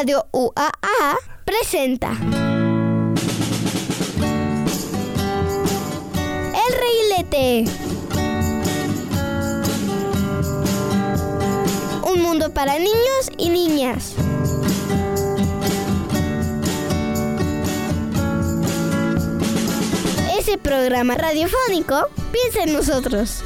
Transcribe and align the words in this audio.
Radio 0.00 0.26
UAA 0.32 1.18
presenta 1.44 2.12
El 6.56 6.72
Reguilete. 6.80 7.64
Un 12.10 12.22
mundo 12.22 12.48
para 12.54 12.78
niños 12.78 13.30
y 13.36 13.50
niñas. 13.50 14.14
Ese 20.38 20.56
programa 20.56 21.14
radiofónico 21.16 22.08
piensa 22.32 22.62
en 22.62 22.72
nosotros. 22.72 23.42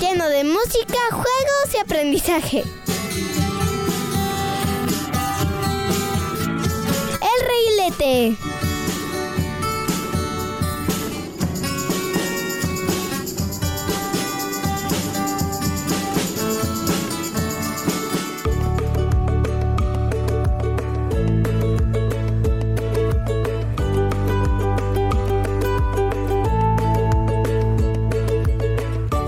Lleno 0.00 0.28
de 0.28 0.42
música, 0.42 0.98
juegos 1.12 1.74
y 1.76 1.78
aprendizaje. 1.78 2.81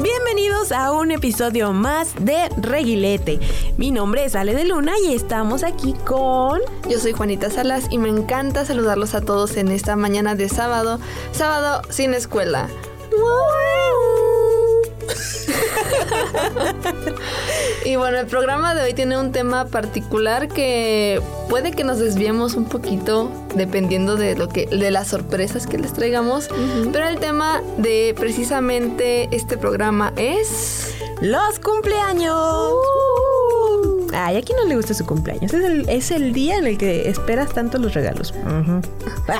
Bienvenidos 0.02 0.72
a 0.72 0.92
un 0.92 1.10
episodio 1.10 1.72
más 1.72 2.14
de 2.24 2.48
Reguilete. 2.56 3.38
Mi 3.76 3.90
nombre 3.90 4.24
es 4.24 4.36
Ale 4.36 4.54
de 4.54 4.64
Luna 4.64 4.92
y 5.04 5.14
estamos 5.14 5.64
aquí 5.64 5.94
con... 6.06 6.60
Yo 6.88 7.00
soy 7.00 7.12
Juanita 7.12 7.50
Salas 7.50 7.88
y 7.90 7.98
me 7.98 8.08
encanta 8.08 8.64
saludarlos 8.64 9.16
a 9.16 9.20
todos 9.20 9.56
en 9.56 9.72
esta 9.72 9.96
mañana 9.96 10.36
de 10.36 10.48
sábado, 10.48 11.00
sábado 11.32 11.82
sin 11.90 12.14
escuela. 12.14 12.68
y 17.84 17.96
bueno, 17.96 18.20
el 18.20 18.26
programa 18.26 18.76
de 18.76 18.84
hoy 18.84 18.94
tiene 18.94 19.18
un 19.18 19.32
tema 19.32 19.64
particular 19.64 20.46
que 20.46 21.20
puede 21.48 21.72
que 21.72 21.82
nos 21.82 21.98
desviemos 21.98 22.54
un 22.54 22.66
poquito 22.66 23.28
dependiendo 23.56 24.14
de 24.14 24.36
lo 24.36 24.48
que 24.48 24.66
de 24.66 24.92
las 24.92 25.08
sorpresas 25.08 25.66
que 25.66 25.78
les 25.78 25.92
traigamos, 25.92 26.48
pero 26.92 27.08
el 27.08 27.18
tema 27.18 27.60
de 27.78 28.14
precisamente 28.16 29.28
este 29.32 29.58
programa 29.58 30.12
es 30.16 30.94
Los 31.20 31.58
cumpleaños. 31.58 32.74
Ay, 34.16 34.36
¿a 34.36 34.42
quién 34.42 34.56
no 34.58 34.64
le 34.66 34.76
gusta 34.76 34.94
su 34.94 35.04
cumpleaños? 35.04 35.52
Es 35.52 35.64
el, 35.64 35.88
es 35.88 36.10
el 36.12 36.32
día 36.32 36.56
en 36.56 36.66
el 36.66 36.78
que 36.78 37.08
esperas 37.08 37.52
tanto 37.52 37.78
los 37.78 37.94
regalos. 37.94 38.32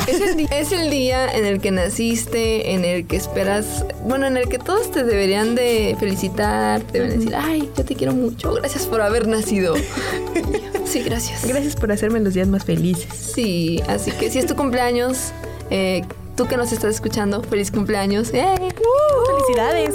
Es, 0.09 0.21
el, 0.21 0.37
di- 0.37 0.49
es 0.51 0.73
el 0.73 0.91
día 0.91 1.31
en 1.35 1.45
el 1.45 1.61
que 1.61 1.71
naciste, 1.71 2.73
en 2.73 2.85
el 2.85 3.07
que 3.07 3.17
esperas, 3.17 3.85
bueno, 4.05 4.27
en 4.27 4.37
el 4.37 4.49
que 4.49 4.59
todos 4.59 4.91
te 4.91 5.05
deberían 5.05 5.55
de 5.55 5.95
felicitar, 6.01 6.81
te 6.83 7.01
deben 7.01 7.19
decir, 7.19 7.35
ay, 7.37 7.71
yo 7.77 7.85
te 7.85 7.95
quiero 7.95 8.13
mucho, 8.15 8.55
gracias 8.55 8.87
por 8.87 9.01
haber 9.03 9.27
nacido. 9.29 9.75
sí, 10.85 11.03
gracias. 11.03 11.47
Gracias 11.47 11.77
por 11.77 11.93
hacerme 11.93 12.21
los 12.21 12.35
días 12.35 12.49
más 12.49 12.65
felices. 12.65 13.13
Sí, 13.15 13.83
así 13.89 14.11
que 14.13 14.31
si 14.31 14.39
es 14.39 14.47
tu 14.47 14.57
cumpleaños, 14.57 15.33
eh, 15.71 16.03
tú 16.37 16.47
que 16.47 16.57
nos 16.57 16.73
estás 16.73 16.95
escuchando, 16.95 17.43
feliz 17.43 17.71
cumpleaños. 17.71 18.31
¡Eh! 18.33 18.45
¡Felicidades! 19.27 19.95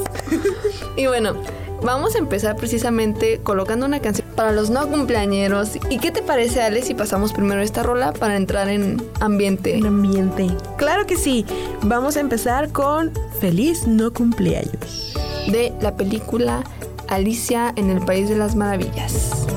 Y 0.96 1.08
bueno, 1.08 1.36
vamos 1.82 2.16
a 2.16 2.20
empezar 2.20 2.56
precisamente 2.56 3.40
colocando 3.44 3.86
una 3.86 4.00
canción 4.00 4.28
para 4.36 4.52
los 4.52 4.70
no 4.70 4.88
cumpleañeros. 4.88 5.78
¿Y 5.90 6.00
qué 6.00 6.12
te 6.12 6.22
parece, 6.22 6.62
Ale, 6.62 6.82
si 6.84 6.94
pasamos 6.94 7.34
primero 7.34 7.62
esta 7.62 7.84
rola 7.84 8.14
para 8.14 8.36
entrar 8.36 8.70
en 8.70 9.02
ambiente? 9.20 9.78
Un 9.78 9.86
ambiente. 9.88 10.48
Claro 10.78 11.06
que 11.06 11.18
sí. 11.18 11.46
Vamos 11.82 12.18
a 12.18 12.20
empezar 12.20 12.72
con 12.72 13.12
Feliz 13.40 13.88
no 13.88 14.14
cumpleaños. 14.14 15.14
de 15.48 15.74
la 15.82 15.96
película 15.96 16.64
Alicia 17.08 17.74
en 17.76 17.90
el 17.90 18.06
País 18.06 18.30
de 18.30 18.36
las 18.36 18.56
Maravillas. 18.56 19.48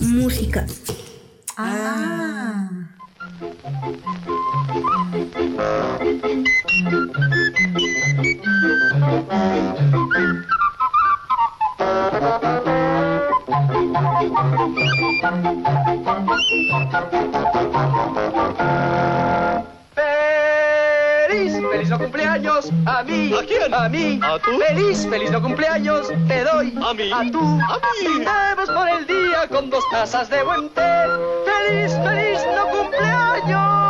Música. 0.00 0.66
¡Feliz! 1.56 1.96
¡Feliz 5.18 5.54
no 5.56 5.98
cumpleaños! 6.00 6.45
¡A 22.86 23.02
mí! 23.02 23.32
¿A 23.34 23.42
quién? 23.44 23.74
¡A 23.74 23.88
mí! 23.88 24.20
¿A 24.22 24.38
tú? 24.38 24.58
¡Feliz! 24.58 25.06
¡Feliz 25.08 25.30
no 25.30 25.42
cumpleaños! 25.42 26.08
¡Te 26.26 26.44
doy! 26.44 26.74
¿A 26.82 26.94
mí? 26.94 27.10
¡A 27.12 27.30
tú! 27.30 27.40
¿A 27.40 27.78
mí? 27.78 28.08
¡Brindemos 28.08 28.70
por 28.70 28.88
el 28.88 29.06
día 29.06 29.46
con 29.48 29.70
dos 29.70 29.84
tazas 29.90 30.30
de 30.30 30.42
buen 30.42 30.68
té! 30.70 30.82
¡Feliz! 31.44 31.92
¡Feliz 32.04 32.40
no 32.56 32.68
cumpleaños! 32.68 33.85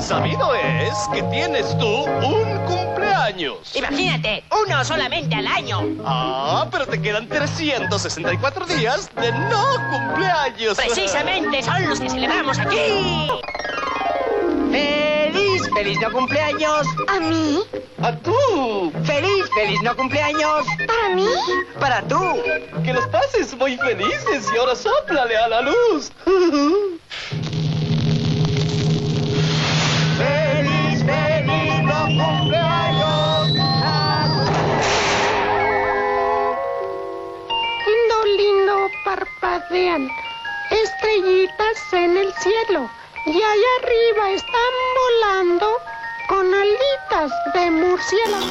Sabido 0.00 0.54
es 0.54 0.94
que 1.12 1.22
tienes 1.24 1.76
tú 1.78 2.04
un 2.04 2.58
cumpleaños. 2.66 3.74
Imagínate, 3.74 4.44
uno 4.50 4.84
solamente 4.84 5.34
al 5.34 5.46
año. 5.46 5.82
Ah, 6.04 6.66
pero 6.70 6.86
te 6.86 7.00
quedan 7.00 7.28
364 7.28 8.66
días 8.66 9.10
de 9.14 9.32
no 9.32 9.64
cumpleaños. 9.90 10.76
Precisamente 10.76 11.62
son 11.62 11.88
los 11.88 12.00
que 12.00 12.10
celebramos 12.10 12.58
aquí. 12.58 13.28
¡Feliz! 14.70 15.62
¡Feliz 15.74 15.98
no 16.00 16.12
cumpleaños! 16.12 16.86
¿A 17.08 17.20
mí? 17.20 17.60
¡A 18.02 18.12
tú! 18.16 18.92
¡Feliz! 19.04 19.44
¡Feliz 19.54 19.80
no 19.82 19.96
cumpleaños! 19.96 20.66
¿Para 20.86 21.14
mí? 21.14 21.28
¡Para 21.78 22.02
tú! 22.02 22.20
Que 22.84 22.92
los 22.92 23.06
pases 23.08 23.56
muy 23.56 23.76
felices 23.78 24.50
y 24.52 24.58
ahora 24.58 24.74
sóplale 24.74 25.36
a 25.36 25.48
la 25.48 25.60
luz. 25.62 26.10
parpadean 39.14 40.08
estrellitas 40.70 41.92
en 41.92 42.16
el 42.16 42.32
cielo 42.34 42.90
y 43.26 43.30
allá 43.30 43.70
arriba 43.82 44.30
están 44.32 44.72
volando 45.02 45.66
con 46.28 46.46
alitas 46.52 47.32
de 47.54 47.70
murciélago. 47.70 48.46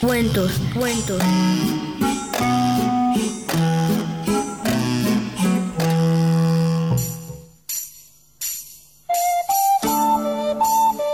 Cuentos, 0.00 0.60
cuentos. 0.78 1.22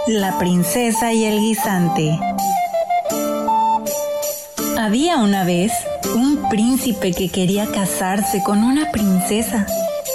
La 0.08 0.38
princesa 0.38 1.12
y 1.12 1.26
el 1.26 1.38
guisante. 1.38 2.18
Había 4.88 5.18
una 5.18 5.44
vez 5.44 5.70
un 6.14 6.48
príncipe 6.48 7.12
que 7.12 7.28
quería 7.28 7.66
casarse 7.66 8.42
con 8.42 8.64
una 8.64 8.90
princesa, 8.90 9.66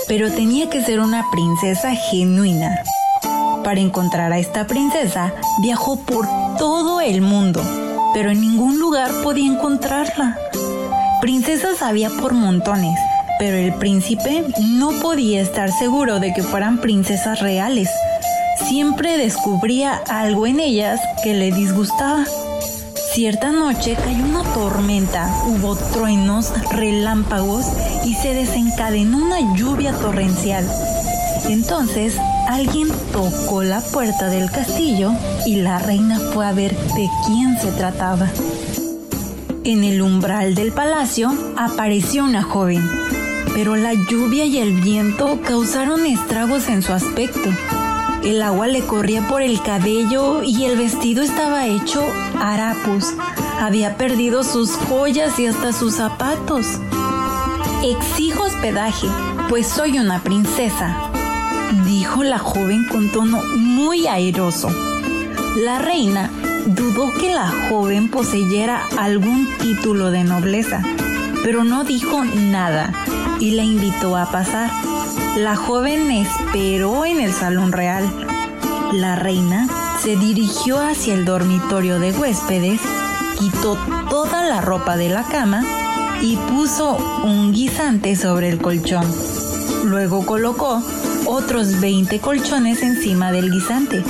pero 0.08 0.32
tenía 0.32 0.68
que 0.68 0.82
ser 0.82 1.00
una 1.00 1.30
princesa 1.30 1.94
genuina. 1.94 2.82
Para 3.64 3.82
encontrar 3.82 4.34
a 4.34 4.40
esta 4.40 4.66
princesa, 4.66 5.32
viajó 5.62 6.00
por 6.00 6.28
todo 6.58 7.02
el 7.02 7.22
mundo, 7.22 7.62
pero 8.16 8.32
en 8.32 8.42
ningún 8.42 8.80
lugar 8.80 9.12
podía 9.22 9.46
encontrarla. 9.46 10.40
Princesas 11.22 11.84
había 11.84 12.10
por 12.10 12.34
montones, 12.34 13.00
pero 13.38 13.56
el 13.58 13.76
príncipe 13.76 14.44
no 14.60 14.90
podía 15.04 15.40
estar 15.40 15.72
seguro 15.72 16.20
de 16.20 16.34
que 16.34 16.42
fueran 16.42 16.80
princesas 16.80 17.42
reales. 17.42 17.92
Siempre 18.68 19.20
descubría 19.20 20.02
algo 20.10 20.48
en 20.48 20.60
ellas 20.60 21.00
que 21.24 21.36
le 21.36 21.52
disgustaba. 21.52 22.26
Cierta 23.14 23.52
noche 23.52 23.96
cayó 23.96 24.26
una 24.26 24.42
tormenta, 24.56 25.32
hubo 25.46 25.76
truenos, 25.76 26.52
relámpagos 26.72 27.68
y 28.04 28.16
se 28.16 28.34
desencadenó 28.34 29.18
una 29.18 29.56
lluvia 29.56 29.94
torrencial. 29.94 30.68
Entonces 31.48 32.18
alguien 32.50 32.88
tocó 33.12 33.62
la 33.62 33.82
puerta 33.82 34.32
del 34.32 34.50
castillo 34.50 35.12
y 35.46 35.58
la 35.58 35.78
reina 35.78 36.20
fue 36.34 36.48
a 36.48 36.54
ver 36.54 36.76
de 36.76 37.08
quién 37.28 37.56
se 37.60 37.72
trataba. 37.74 38.30
En 39.64 39.84
el 39.84 40.02
umbral 40.02 40.56
del 40.56 40.72
palacio 40.72 41.32
apareció 41.56 42.24
una 42.24 42.42
joven, 42.42 42.82
pero 43.54 43.76
la 43.76 43.94
lluvia 43.94 44.46
y 44.46 44.58
el 44.58 44.82
viento 44.82 45.40
causaron 45.44 46.08
estragos 46.08 46.68
en 46.68 46.82
su 46.82 46.94
aspecto. 46.94 47.52
El 48.26 48.42
agua 48.42 48.68
le 48.68 48.82
corría 48.86 49.28
por 49.28 49.42
el 49.42 49.62
cabello 49.62 50.44
y 50.44 50.64
el 50.64 50.78
vestido 50.78 51.24
estaba 51.24 51.68
hecho 51.68 52.02
harapos. 52.40 53.14
Había 53.60 53.98
perdido 53.98 54.44
sus 54.44 54.72
joyas 54.72 55.38
y 55.40 55.48
hasta 55.48 55.74
sus 55.74 55.96
zapatos. 55.96 56.66
Exijo 57.84 58.44
hospedaje, 58.44 59.08
pues 59.50 59.68
soy 59.68 60.00
una 60.00 60.24
princesa, 60.24 60.96
dijo 61.86 62.24
la 62.24 62.40
joven 62.40 62.86
con 62.90 63.12
tono 63.12 63.42
muy 63.58 64.08
airoso. 64.08 64.70
La 65.58 65.80
reina 65.80 66.32
dudó 66.66 67.12
que 67.20 67.34
la 67.34 67.52
joven 67.68 68.10
poseyera 68.10 68.82
algún 68.98 69.50
título 69.58 70.12
de 70.12 70.24
nobleza, 70.24 70.82
pero 71.44 71.66
no 71.66 71.84
dijo 71.84 72.24
nada 72.24 72.94
y 73.42 73.52
la 73.52 73.64
invitó 73.64 74.16
a 74.16 74.32
pasar. 74.32 74.72
La 75.36 75.56
joven 75.56 76.12
esperó 76.12 77.06
en 77.06 77.20
el 77.20 77.34
salón 77.34 77.72
real. 77.72 78.08
La 78.92 79.16
reina 79.16 79.68
se 80.00 80.16
dirigió 80.16 80.80
hacia 80.80 81.16
el 81.16 81.26
dormitorio 81.26 82.00
de 82.00 82.12
huéspedes, 82.12 82.80
quitó 83.40 83.76
toda 84.12 84.44
la 84.44 84.62
ropa 84.62 84.96
de 84.96 85.10
la 85.10 85.24
cama 85.24 85.64
y 86.22 86.36
puso 86.36 86.98
un 87.24 87.52
guisante 87.52 88.16
sobre 88.16 88.50
el 88.50 88.60
colchón. 88.60 89.08
Luego 89.86 90.24
colocó 90.24 90.84
otros 91.26 91.80
20 91.80 92.20
colchones 92.20 92.84
encima 92.84 93.32
del 93.32 93.50
guisante 93.50 94.04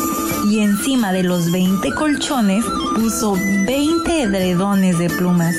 y 0.49 0.59
encima 0.59 1.13
de 1.13 1.23
los 1.23 1.53
20 1.53 1.89
colchones 1.93 2.65
puso 2.95 3.37
20 3.65 4.23
edredones 4.23 4.99
de 4.99 5.09
plumas. 5.09 5.55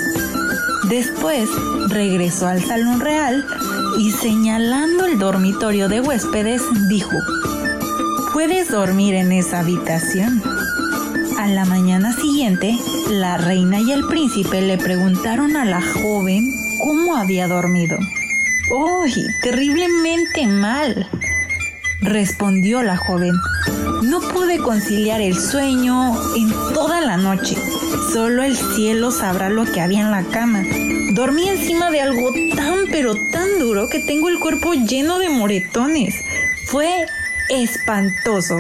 Después 0.90 1.49
regresó 1.88 2.49
al 2.49 2.62
salón 2.62 3.00
real 3.00 3.46
y 3.99 4.11
señalando 4.11 5.05
el 5.06 5.19
dormitorio 5.19 5.88
de 5.88 6.00
huéspedes 6.00 6.62
dijo, 6.88 7.17
puedes 8.32 8.70
dormir 8.70 9.14
en 9.14 9.32
esa 9.32 9.61
habitación. 9.61 10.43
A 11.38 11.46
la 11.46 11.64
mañana 11.64 12.12
siguiente, 12.12 12.76
la 13.11 13.37
reina 13.37 13.81
y 13.81 13.93
el 13.93 14.06
príncipe 14.06 14.62
le 14.62 14.79
preguntaron 14.79 15.56
a 15.56 15.64
la 15.64 15.81
joven 15.81 16.50
cómo 16.82 17.17
había 17.17 17.49
dormido. 17.49 17.99
¡Uy! 18.70 19.12
terriblemente 19.43 20.46
mal, 20.46 21.08
respondió 22.04 22.82
la 22.82 22.96
joven. 22.96 23.32
No 24.02 24.20
pude 24.20 24.58
conciliar 24.58 25.20
el 25.20 25.38
sueño 25.38 26.14
en 26.36 26.50
toda 26.74 27.00
la 27.00 27.16
noche. 27.16 27.56
Solo 28.12 28.42
el 28.42 28.56
cielo 28.56 29.10
sabrá 29.10 29.48
lo 29.48 29.64
que 29.64 29.80
había 29.80 30.00
en 30.00 30.10
la 30.10 30.22
cama. 30.24 30.62
Dormí 31.14 31.48
encima 31.48 31.90
de 31.90 32.00
algo 32.00 32.30
tan 32.54 32.74
pero 32.90 33.14
tan 33.32 33.58
duro 33.58 33.88
que 33.88 34.00
tengo 34.00 34.28
el 34.28 34.38
cuerpo 34.38 34.72
lleno 34.74 35.18
de 35.18 35.28
moretones. 35.30 36.14
Fue 36.66 37.06
espantoso. 37.48 38.56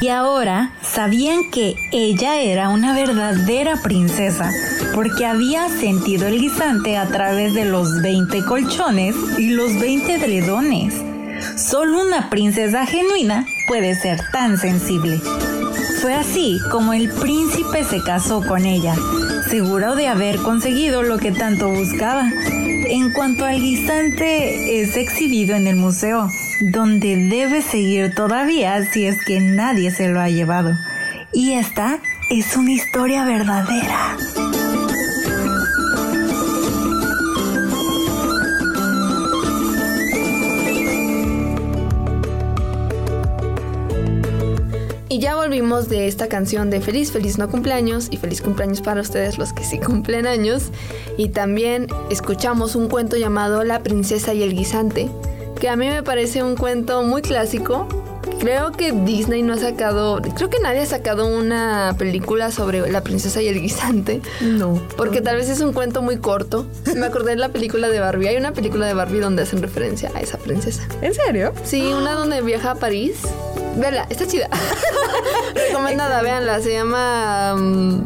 Y 0.00 0.08
ahora 0.08 0.72
sabían 0.82 1.50
que 1.50 1.74
ella 1.92 2.40
era 2.40 2.70
una 2.70 2.92
verdadera 2.92 3.76
princesa, 3.76 4.50
porque 4.94 5.26
había 5.26 5.68
sentido 5.68 6.26
el 6.26 6.40
guisante 6.40 6.96
a 6.96 7.06
través 7.06 7.54
de 7.54 7.66
los 7.66 8.02
20 8.02 8.44
colchones 8.44 9.14
y 9.38 9.50
los 9.50 9.78
20 9.78 10.18
dredones. 10.18 11.11
Solo 11.56 12.02
una 12.02 12.30
princesa 12.30 12.86
genuina 12.86 13.46
puede 13.66 13.94
ser 13.94 14.20
tan 14.32 14.58
sensible. 14.58 15.20
Fue 16.00 16.14
así 16.14 16.58
como 16.70 16.92
el 16.92 17.08
príncipe 17.10 17.84
se 17.84 18.02
casó 18.02 18.44
con 18.44 18.66
ella, 18.66 18.94
seguro 19.48 19.94
de 19.94 20.08
haber 20.08 20.38
conseguido 20.38 21.02
lo 21.02 21.18
que 21.18 21.30
tanto 21.30 21.68
buscaba. 21.68 22.28
En 22.88 23.12
cuanto 23.12 23.44
al 23.44 23.60
guisante, 23.60 24.82
es 24.82 24.96
exhibido 24.96 25.54
en 25.54 25.66
el 25.66 25.76
museo, 25.76 26.28
donde 26.60 27.16
debe 27.16 27.62
seguir 27.62 28.14
todavía 28.14 28.84
si 28.84 29.06
es 29.06 29.24
que 29.24 29.40
nadie 29.40 29.90
se 29.90 30.08
lo 30.08 30.20
ha 30.20 30.28
llevado. 30.28 30.76
Y 31.32 31.52
esta 31.52 32.00
es 32.30 32.56
una 32.56 32.72
historia 32.72 33.24
verdadera. 33.24 34.16
Y 45.12 45.18
ya 45.18 45.36
volvimos 45.36 45.90
de 45.90 46.08
esta 46.08 46.26
canción 46.26 46.70
de 46.70 46.80
Feliz, 46.80 47.12
Feliz 47.12 47.36
no 47.36 47.50
cumpleaños 47.50 48.08
y 48.10 48.16
feliz 48.16 48.40
cumpleaños 48.40 48.80
para 48.80 49.02
ustedes 49.02 49.36
los 49.36 49.52
que 49.52 49.62
sí 49.62 49.78
cumplen 49.78 50.26
años. 50.26 50.70
Y 51.18 51.28
también 51.28 51.86
escuchamos 52.08 52.76
un 52.76 52.88
cuento 52.88 53.18
llamado 53.18 53.62
La 53.62 53.82
princesa 53.82 54.32
y 54.32 54.42
el 54.42 54.54
guisante, 54.54 55.10
que 55.60 55.68
a 55.68 55.76
mí 55.76 55.86
me 55.90 56.02
parece 56.02 56.42
un 56.42 56.56
cuento 56.56 57.02
muy 57.02 57.20
clásico. 57.20 57.86
Creo 58.40 58.72
que 58.72 58.92
Disney 58.92 59.42
no 59.42 59.52
ha 59.52 59.58
sacado, 59.58 60.22
creo 60.34 60.48
que 60.48 60.60
nadie 60.60 60.80
ha 60.80 60.86
sacado 60.86 61.26
una 61.26 61.94
película 61.98 62.50
sobre 62.50 62.90
la 62.90 63.02
princesa 63.02 63.42
y 63.42 63.48
el 63.48 63.60
guisante. 63.60 64.22
No. 64.40 64.80
Porque 64.96 65.20
tal 65.20 65.36
vez 65.36 65.50
es 65.50 65.60
un 65.60 65.74
cuento 65.74 66.00
muy 66.00 66.16
corto. 66.16 66.64
Me 66.96 67.04
acordé 67.04 67.32
de 67.32 67.36
la 67.36 67.50
película 67.50 67.90
de 67.90 68.00
Barbie. 68.00 68.28
Hay 68.28 68.38
una 68.38 68.54
película 68.54 68.86
de 68.86 68.94
Barbie 68.94 69.20
donde 69.20 69.42
hacen 69.42 69.60
referencia 69.60 70.10
a 70.14 70.22
esa 70.22 70.38
princesa. 70.38 70.88
¿En 71.02 71.12
serio? 71.12 71.52
Sí, 71.64 71.92
una 71.92 72.14
donde 72.14 72.40
viaja 72.40 72.70
a 72.70 72.74
París. 72.76 73.20
Véanla, 73.76 74.06
está 74.10 74.26
chida. 74.26 74.48
Recomendada, 75.54 76.22
véanla. 76.22 76.60
Se 76.60 76.72
llama 76.72 77.54
mm, 77.56 78.04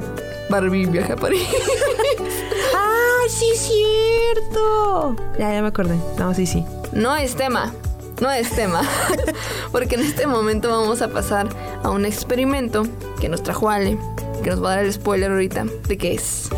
Barbie 0.49 0.87
viaja 0.87 1.15
a 1.15 1.17
París. 1.17 1.43
¡Ah, 2.75 3.23
sí 3.29 3.47
cierto! 3.55 5.17
Ya, 5.39 5.53
ya 5.53 5.63
me 5.63 5.69
acordé. 5.69 5.97
No, 6.19 6.35
sí, 6.35 6.47
sí. 6.47 6.65
No 6.93 7.17
es 7.17 7.35
tema. 7.35 7.73
No 8.21 8.31
es 8.31 8.51
tema. 8.51 8.83
Porque 9.73 9.97
en 9.97 10.03
este 10.03 10.27
momento 10.27 10.71
vamos 10.71 11.03
a 11.03 11.09
pasar 11.09 11.49
a 11.83 11.91
un 11.91 12.07
experimento 12.07 12.85
que 13.21 13.29
nos 13.29 13.43
trajo 13.43 13.69
Ale. 13.69 13.99
Que 14.43 14.51
nos 14.51 14.63
va 14.63 14.73
a 14.73 14.77
dar 14.77 14.85
el 14.85 14.93
spoiler 14.93 15.33
ahorita 15.33 15.65
de 15.89 15.99
qué 15.99 16.15
es. 16.15 16.49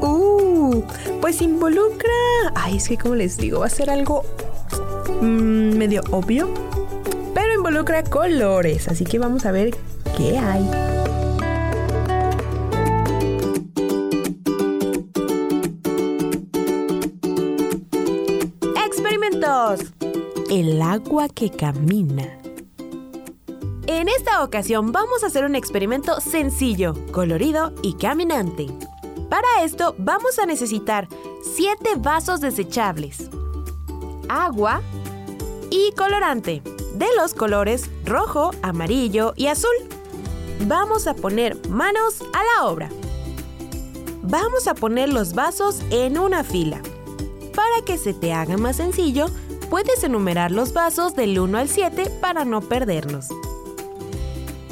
Uh, 0.00 0.82
pues 1.20 1.42
involucra. 1.42 2.12
Ay, 2.54 2.76
es 2.76 2.88
que 2.88 2.96
como 2.96 3.16
les 3.16 3.36
digo, 3.36 3.60
va 3.60 3.66
a 3.66 3.70
ser 3.70 3.90
algo 3.90 4.24
mm, 5.20 5.76
medio 5.76 6.02
obvio. 6.10 6.48
Involucra 7.66 8.02
colores. 8.02 8.88
Así 8.88 9.06
que 9.06 9.18
vamos 9.18 9.46
a 9.46 9.50
ver 9.50 9.74
qué 10.18 10.36
hay. 10.36 10.68
Experimentos. 18.86 19.80
El 20.50 20.82
agua 20.82 21.30
que 21.30 21.48
camina. 21.48 22.38
En 23.86 24.08
esta 24.08 24.44
ocasión 24.44 24.92
vamos 24.92 25.24
a 25.24 25.28
hacer 25.28 25.46
un 25.46 25.54
experimento 25.54 26.20
sencillo, 26.20 26.92
colorido 27.12 27.72
y 27.80 27.94
caminante. 27.94 28.66
Para 29.30 29.64
esto 29.64 29.94
vamos 29.96 30.38
a 30.38 30.44
necesitar 30.44 31.08
7 31.56 31.92
vasos 31.96 32.42
desechables, 32.42 33.30
agua 34.28 34.82
y 35.70 35.92
colorante 35.92 36.62
de 36.94 37.06
los 37.16 37.34
colores 37.34 37.90
rojo, 38.04 38.52
amarillo 38.62 39.34
y 39.36 39.48
azul. 39.48 39.74
Vamos 40.66 41.06
a 41.06 41.14
poner 41.14 41.56
manos 41.68 42.22
a 42.32 42.42
la 42.44 42.66
obra. 42.68 42.88
Vamos 44.22 44.66
a 44.66 44.74
poner 44.74 45.12
los 45.12 45.34
vasos 45.34 45.82
en 45.90 46.18
una 46.18 46.44
fila. 46.44 46.80
Para 47.54 47.84
que 47.84 47.98
se 47.98 48.14
te 48.14 48.32
haga 48.32 48.56
más 48.56 48.76
sencillo, 48.76 49.26
puedes 49.68 50.02
enumerar 50.02 50.50
los 50.50 50.72
vasos 50.72 51.14
del 51.14 51.38
1 51.38 51.58
al 51.58 51.68
7 51.68 52.10
para 52.20 52.44
no 52.44 52.60
perdernos. 52.60 53.28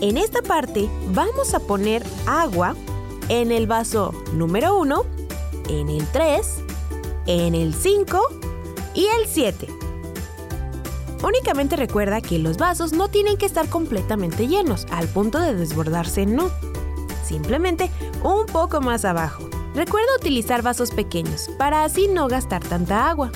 En 0.00 0.16
esta 0.16 0.42
parte 0.42 0.88
vamos 1.12 1.54
a 1.54 1.60
poner 1.60 2.02
agua 2.26 2.74
en 3.28 3.52
el 3.52 3.66
vaso 3.66 4.12
número 4.32 4.76
1, 4.78 5.04
en 5.68 5.88
el 5.88 6.06
3, 6.08 6.56
en 7.26 7.54
el 7.54 7.74
5 7.74 8.20
y 8.94 9.06
el 9.06 9.26
7. 9.28 9.68
Únicamente 11.22 11.76
recuerda 11.76 12.20
que 12.20 12.38
los 12.38 12.56
vasos 12.56 12.92
no 12.92 13.08
tienen 13.08 13.36
que 13.36 13.46
estar 13.46 13.68
completamente 13.68 14.48
llenos, 14.48 14.86
al 14.90 15.06
punto 15.06 15.38
de 15.38 15.54
desbordarse 15.54 16.26
no. 16.26 16.50
Simplemente 17.24 17.90
un 18.24 18.46
poco 18.46 18.80
más 18.80 19.04
abajo. 19.04 19.48
Recuerda 19.74 20.16
utilizar 20.18 20.62
vasos 20.62 20.90
pequeños 20.90 21.48
para 21.58 21.84
así 21.84 22.08
no 22.08 22.28
gastar 22.28 22.62
tanta 22.64 23.08
agua. 23.08 23.30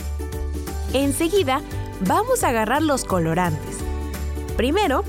Enseguida 0.93 1.63
vamos 2.07 2.43
a 2.43 2.49
agarrar 2.49 2.83
los 2.83 3.05
colorantes. 3.05 3.77
Primero, 4.57 5.05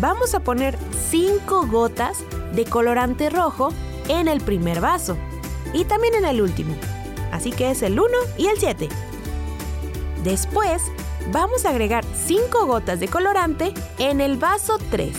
vamos 0.00 0.34
a 0.34 0.40
poner 0.40 0.78
5 1.10 1.66
gotas 1.66 2.18
de 2.54 2.64
colorante 2.64 3.30
rojo 3.30 3.70
en 4.08 4.28
el 4.28 4.40
primer 4.40 4.80
vaso 4.80 5.16
y 5.74 5.84
también 5.84 6.14
en 6.14 6.24
el 6.24 6.40
último. 6.40 6.74
Así 7.32 7.50
que 7.50 7.70
es 7.70 7.82
el 7.82 7.98
1 7.98 8.08
y 8.38 8.46
el 8.46 8.58
7. 8.58 8.88
Después, 10.22 10.82
vamos 11.30 11.64
a 11.64 11.70
agregar 11.70 12.04
5 12.26 12.66
gotas 12.66 13.00
de 13.00 13.08
colorante 13.08 13.72
en 13.98 14.20
el 14.20 14.36
vaso 14.36 14.78
3. 14.90 15.12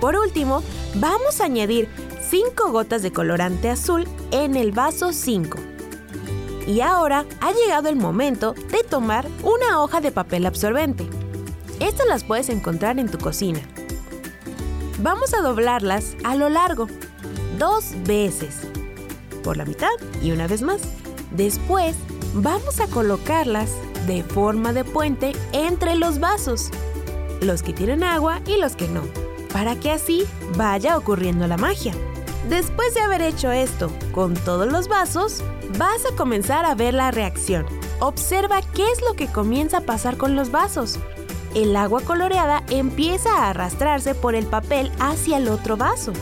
Por 0.00 0.16
último, 0.16 0.62
vamos 0.96 1.40
a 1.40 1.44
añadir 1.44 1.88
5 2.28 2.70
gotas 2.70 3.02
de 3.02 3.12
colorante 3.12 3.70
azul 3.70 4.06
en 4.30 4.56
el 4.56 4.72
vaso 4.72 5.12
5. 5.12 5.58
Y 6.66 6.80
ahora 6.80 7.24
ha 7.40 7.52
llegado 7.52 7.88
el 7.88 7.96
momento 7.96 8.52
de 8.52 8.82
tomar 8.82 9.26
una 9.42 9.80
hoja 9.80 10.00
de 10.00 10.10
papel 10.10 10.46
absorbente. 10.46 11.06
Estas 11.80 12.06
las 12.06 12.24
puedes 12.24 12.48
encontrar 12.48 12.98
en 12.98 13.08
tu 13.08 13.18
cocina. 13.18 13.60
Vamos 14.98 15.34
a 15.34 15.42
doblarlas 15.42 16.16
a 16.24 16.34
lo 16.34 16.48
largo, 16.48 16.88
dos 17.58 17.92
veces, 18.04 18.62
por 19.44 19.56
la 19.56 19.64
mitad 19.64 19.90
y 20.22 20.32
una 20.32 20.46
vez 20.46 20.62
más. 20.62 20.80
Después, 21.30 21.94
vamos 22.34 22.80
a 22.80 22.86
colocarlas 22.88 23.70
de 24.06 24.22
forma 24.22 24.72
de 24.72 24.84
puente 24.84 25.32
entre 25.52 25.96
los 25.96 26.20
vasos, 26.20 26.70
los 27.40 27.62
que 27.62 27.72
tienen 27.72 28.02
agua 28.02 28.40
y 28.46 28.56
los 28.56 28.76
que 28.76 28.88
no, 28.88 29.02
para 29.52 29.76
que 29.76 29.90
así 29.90 30.24
vaya 30.56 30.96
ocurriendo 30.96 31.46
la 31.46 31.56
magia. 31.56 31.92
Después 32.48 32.94
de 32.94 33.00
haber 33.00 33.22
hecho 33.22 33.50
esto 33.50 33.90
con 34.12 34.34
todos 34.34 34.70
los 34.70 34.88
vasos, 34.88 35.42
vas 35.78 36.04
a 36.10 36.14
comenzar 36.16 36.64
a 36.64 36.74
ver 36.74 36.94
la 36.94 37.10
reacción. 37.10 37.66
Observa 37.98 38.60
qué 38.74 38.90
es 38.90 39.00
lo 39.02 39.14
que 39.14 39.26
comienza 39.26 39.78
a 39.78 39.80
pasar 39.82 40.16
con 40.16 40.36
los 40.36 40.50
vasos. 40.50 40.98
El 41.54 41.74
agua 41.74 42.02
coloreada 42.02 42.62
empieza 42.68 43.30
a 43.30 43.50
arrastrarse 43.50 44.14
por 44.14 44.34
el 44.34 44.46
papel 44.46 44.92
hacia 45.00 45.38
el 45.38 45.48
otro 45.48 45.76
vaso. 45.76 46.12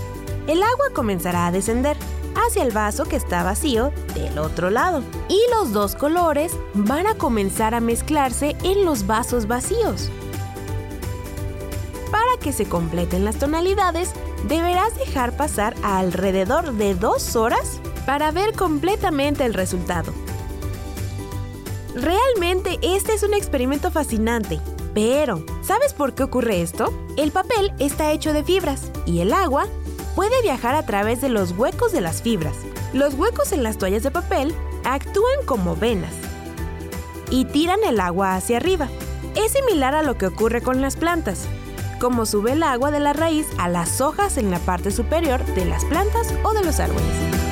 El 0.47 0.63
agua 0.63 0.87
comenzará 0.95 1.47
a 1.47 1.53
descender 1.53 1.97
hacia 2.35 2.63
el 2.63 2.73
vaso 2.73 3.05
que 3.05 3.17
está 3.17 3.43
vacío 3.43 3.93
del 4.15 4.39
otro 4.39 4.71
lado. 4.71 5.03
Y 5.29 5.41
los 5.57 5.73
dos 5.73 5.95
colores 5.95 6.53
van 6.75 7.07
a 7.07 7.15
comenzar 7.15 7.75
a 7.75 7.81
mezclarse 7.81 8.57
en 8.63 8.85
los 8.85 9.07
vasos 9.07 9.47
vacíos. 9.47 10.11
Para 12.11 12.37
que 12.41 12.53
se 12.53 12.67
completen 12.67 13.25
las 13.25 13.39
tonalidades, 13.39 14.13
deberás 14.49 14.97
dejar 14.97 15.37
pasar 15.37 15.75
alrededor 15.83 16.73
de 16.75 16.95
dos 16.95 17.37
horas 17.37 17.81
para 18.07 18.31
ver 18.31 18.55
completamente 18.55 19.45
el 19.45 19.55
resultado. 19.55 20.13
Realmente 21.95 22.79
este 22.83 23.15
es 23.15 23.23
un 23.23 23.35
experimento 23.35 23.91
fascinante, 23.91 24.61
pero 24.95 25.45
¿sabes 25.63 25.93
por 25.93 26.15
qué 26.15 26.25
ocurre 26.25 26.61
esto? 26.61 26.93
El 27.17 27.31
papel 27.31 27.73
está 27.79 28.11
hecho 28.13 28.33
de 28.33 28.43
fibras 28.43 28.91
y 29.07 29.21
el 29.21 29.33
agua 29.33 29.67
puede 30.15 30.41
viajar 30.43 30.75
a 30.75 30.87
través 30.87 31.21
de 31.21 31.29
los 31.29 31.53
huecos 31.53 31.93
de 31.93 32.01
las 32.01 32.23
fibras. 32.23 32.57
Los 32.93 33.15
huecos 33.15 33.53
en 33.53 33.63
las 33.63 33.79
toallas 33.79 34.03
de 34.03 34.11
papel 34.11 34.55
actúan 34.85 35.45
como 35.47 35.77
venas 35.77 36.13
y 37.31 37.45
tiran 37.47 37.81
el 37.85 38.01
agua 38.01 38.37
hacia 38.37 38.59
arriba. 38.59 38.89
Es 39.35 39.53
similar 39.53 39.95
a 39.95 40.03
lo 40.03 40.17
que 40.17 40.27
ocurre 40.27 40.63
con 40.63 40.81
las 40.81 40.97
plantas, 40.97 41.47
como 42.01 42.27
sube 42.27 42.53
el 42.53 42.63
agua 42.63 42.91
de 42.91 43.01
la 43.01 43.13
raíz 43.13 43.47
a 43.59 43.69
las 43.69 44.01
hojas 44.01 44.39
en 44.39 44.51
la 44.51 44.59
parte 44.61 44.91
superior 44.91 45.45
de 45.55 45.65
las 45.65 45.85
plantas 45.85 46.33
o 46.45 46.53
de 46.53 46.65
los 46.65 46.79
árboles. 46.79 47.44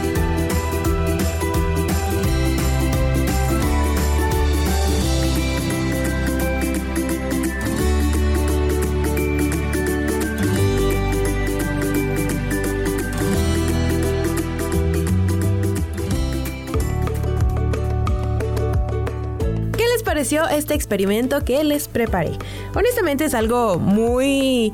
Pareció 20.33 20.57
este 20.57 20.75
experimento 20.75 21.45
que 21.45 21.63
les 21.63 21.89
preparé? 21.89 22.33
Honestamente 22.75 23.25
es 23.25 23.35
algo 23.35 23.79
muy 23.79 24.73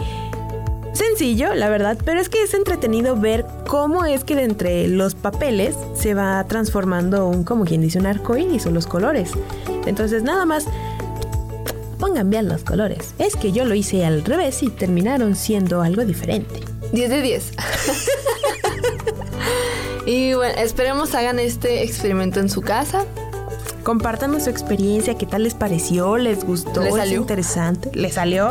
sencillo, 0.93 1.55
la 1.55 1.69
verdad, 1.69 1.99
pero 2.05 2.21
es 2.21 2.29
que 2.29 2.43
es 2.43 2.55
entretenido 2.55 3.17
ver 3.17 3.45
cómo 3.67 4.05
es 4.05 4.25
que 4.25 4.37
de 4.37 4.45
entre 4.45 4.89
los 4.89 5.15
papeles 5.15 5.75
se 5.95 6.15
va 6.15 6.45
transformando 6.45 7.27
un, 7.27 7.45
como 7.45 7.65
quien 7.65 7.81
dice, 7.81 7.99
un 7.99 8.07
arco 8.07 8.37
iris 8.37 8.67
o 8.67 8.71
los 8.71 8.87
colores. 8.87 9.33
Entonces, 9.87 10.23
nada 10.23 10.45
más 10.45 10.67
pongan 11.99 12.31
bien 12.31 12.49
los 12.49 12.63
colores. 12.63 13.15
Es 13.19 13.35
que 13.35 13.51
yo 13.51 13.65
lo 13.65 13.75
hice 13.75 14.05
al 14.05 14.25
revés 14.25 14.63
y 14.63 14.69
terminaron 14.69 15.35
siendo 15.35 15.83
algo 15.83 16.05
diferente. 16.05 16.61
10 16.93 17.11
de 17.11 17.23
10. 17.23 17.53
y 20.07 20.35
bueno, 20.35 20.57
esperemos 20.59 21.15
hagan 21.15 21.41
este 21.41 21.83
experimento 21.83 22.39
en 22.39 22.49
su 22.49 22.61
casa. 22.61 23.05
Compártanos 23.89 24.43
su 24.43 24.51
experiencia, 24.51 25.17
qué 25.17 25.25
tal 25.25 25.45
les 25.45 25.55
pareció, 25.55 26.19
les 26.19 26.45
gustó, 26.45 26.83
¿Les 26.83 26.95
¿Es 26.95 27.13
interesante, 27.13 27.91
les 27.95 28.13
salió. 28.17 28.51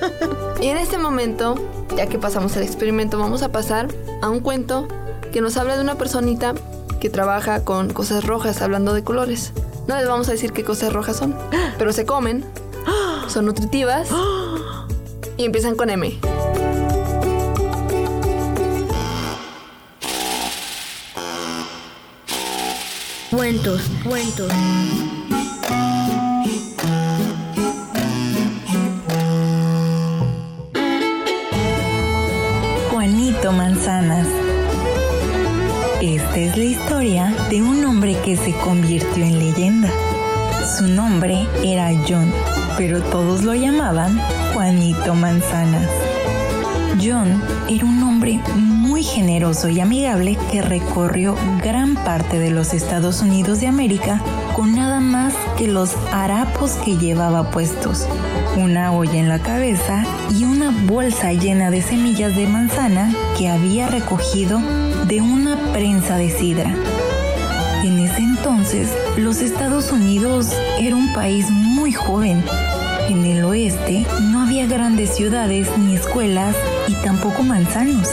Y 0.62 0.68
en 0.68 0.76
este 0.76 0.98
momento, 0.98 1.56
ya 1.96 2.06
que 2.06 2.16
pasamos 2.16 2.56
el 2.56 2.62
experimento, 2.62 3.18
vamos 3.18 3.42
a 3.42 3.50
pasar 3.50 3.88
a 4.22 4.28
un 4.28 4.38
cuento 4.38 4.86
que 5.32 5.40
nos 5.40 5.56
habla 5.56 5.76
de 5.76 5.82
una 5.82 5.96
personita 5.96 6.54
que 7.00 7.10
trabaja 7.10 7.64
con 7.64 7.92
cosas 7.92 8.24
rojas, 8.24 8.62
hablando 8.62 8.94
de 8.94 9.02
colores. 9.02 9.52
No 9.88 9.96
les 9.96 10.06
vamos 10.06 10.28
a 10.28 10.32
decir 10.32 10.52
qué 10.52 10.62
cosas 10.62 10.92
rojas 10.92 11.16
son, 11.16 11.34
pero 11.76 11.92
se 11.92 12.06
comen, 12.06 12.44
son 13.26 13.46
nutritivas 13.46 14.10
y 15.36 15.44
empiezan 15.44 15.74
con 15.74 15.90
M. 15.90 16.20
Cuentos, 23.38 23.80
cuentos. 24.02 24.52
Juanito 32.90 33.52
Manzanas. 33.52 34.26
Esta 36.02 36.36
es 36.36 36.56
la 36.56 36.64
historia 36.64 37.32
de 37.48 37.62
un 37.62 37.84
hombre 37.84 38.16
que 38.24 38.36
se 38.36 38.52
convirtió 38.54 39.24
en 39.24 39.38
leyenda. 39.38 39.88
Su 40.76 40.88
nombre 40.88 41.46
era 41.62 41.92
John, 42.08 42.32
pero 42.76 43.00
todos 43.02 43.44
lo 43.44 43.54
llamaban 43.54 44.20
Juanito 44.52 45.14
Manzanas. 45.14 45.88
John 47.00 47.40
era 47.68 47.84
un 47.84 48.02
hombre 48.02 48.40
muy 48.56 48.67
generoso 49.02 49.68
y 49.68 49.80
amigable 49.80 50.36
que 50.50 50.62
recorrió 50.62 51.36
gran 51.62 51.94
parte 51.94 52.38
de 52.38 52.50
los 52.50 52.74
Estados 52.74 53.22
Unidos 53.22 53.60
de 53.60 53.66
América 53.66 54.20
con 54.54 54.74
nada 54.74 55.00
más 55.00 55.34
que 55.56 55.68
los 55.68 55.94
harapos 56.12 56.72
que 56.84 56.96
llevaba 56.96 57.50
puestos, 57.50 58.06
una 58.56 58.92
olla 58.92 59.14
en 59.14 59.28
la 59.28 59.38
cabeza 59.38 60.04
y 60.36 60.44
una 60.44 60.70
bolsa 60.86 61.32
llena 61.32 61.70
de 61.70 61.82
semillas 61.82 62.34
de 62.34 62.46
manzana 62.46 63.12
que 63.36 63.48
había 63.48 63.88
recogido 63.88 64.60
de 65.06 65.20
una 65.20 65.56
prensa 65.72 66.16
de 66.16 66.30
sidra. 66.30 66.74
En 67.84 67.98
ese 68.00 68.18
entonces, 68.18 68.88
los 69.16 69.40
Estados 69.40 69.92
Unidos 69.92 70.52
era 70.80 70.96
un 70.96 71.12
país 71.12 71.50
muy 71.50 71.92
joven. 71.92 72.42
En 73.08 73.24
el 73.24 73.44
oeste 73.44 74.06
no 74.22 74.42
había 74.42 74.66
grandes 74.66 75.14
ciudades 75.14 75.68
ni 75.78 75.94
escuelas 75.94 76.56
y 76.88 76.94
tampoco 77.04 77.42
manzanos. 77.42 78.08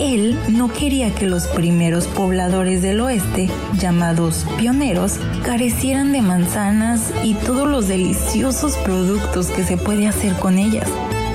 Él 0.00 0.38
no 0.48 0.72
quería 0.72 1.14
que 1.14 1.26
los 1.26 1.46
primeros 1.48 2.06
pobladores 2.06 2.82
del 2.82 3.00
oeste, 3.00 3.48
llamados 3.78 4.46
pioneros, 4.58 5.18
carecieran 5.44 6.12
de 6.12 6.22
manzanas 6.22 7.12
y 7.22 7.34
todos 7.34 7.68
los 7.68 7.88
deliciosos 7.88 8.76
productos 8.78 9.48
que 9.48 9.64
se 9.64 9.76
puede 9.76 10.08
hacer 10.08 10.34
con 10.34 10.58
ellas, 10.58 10.88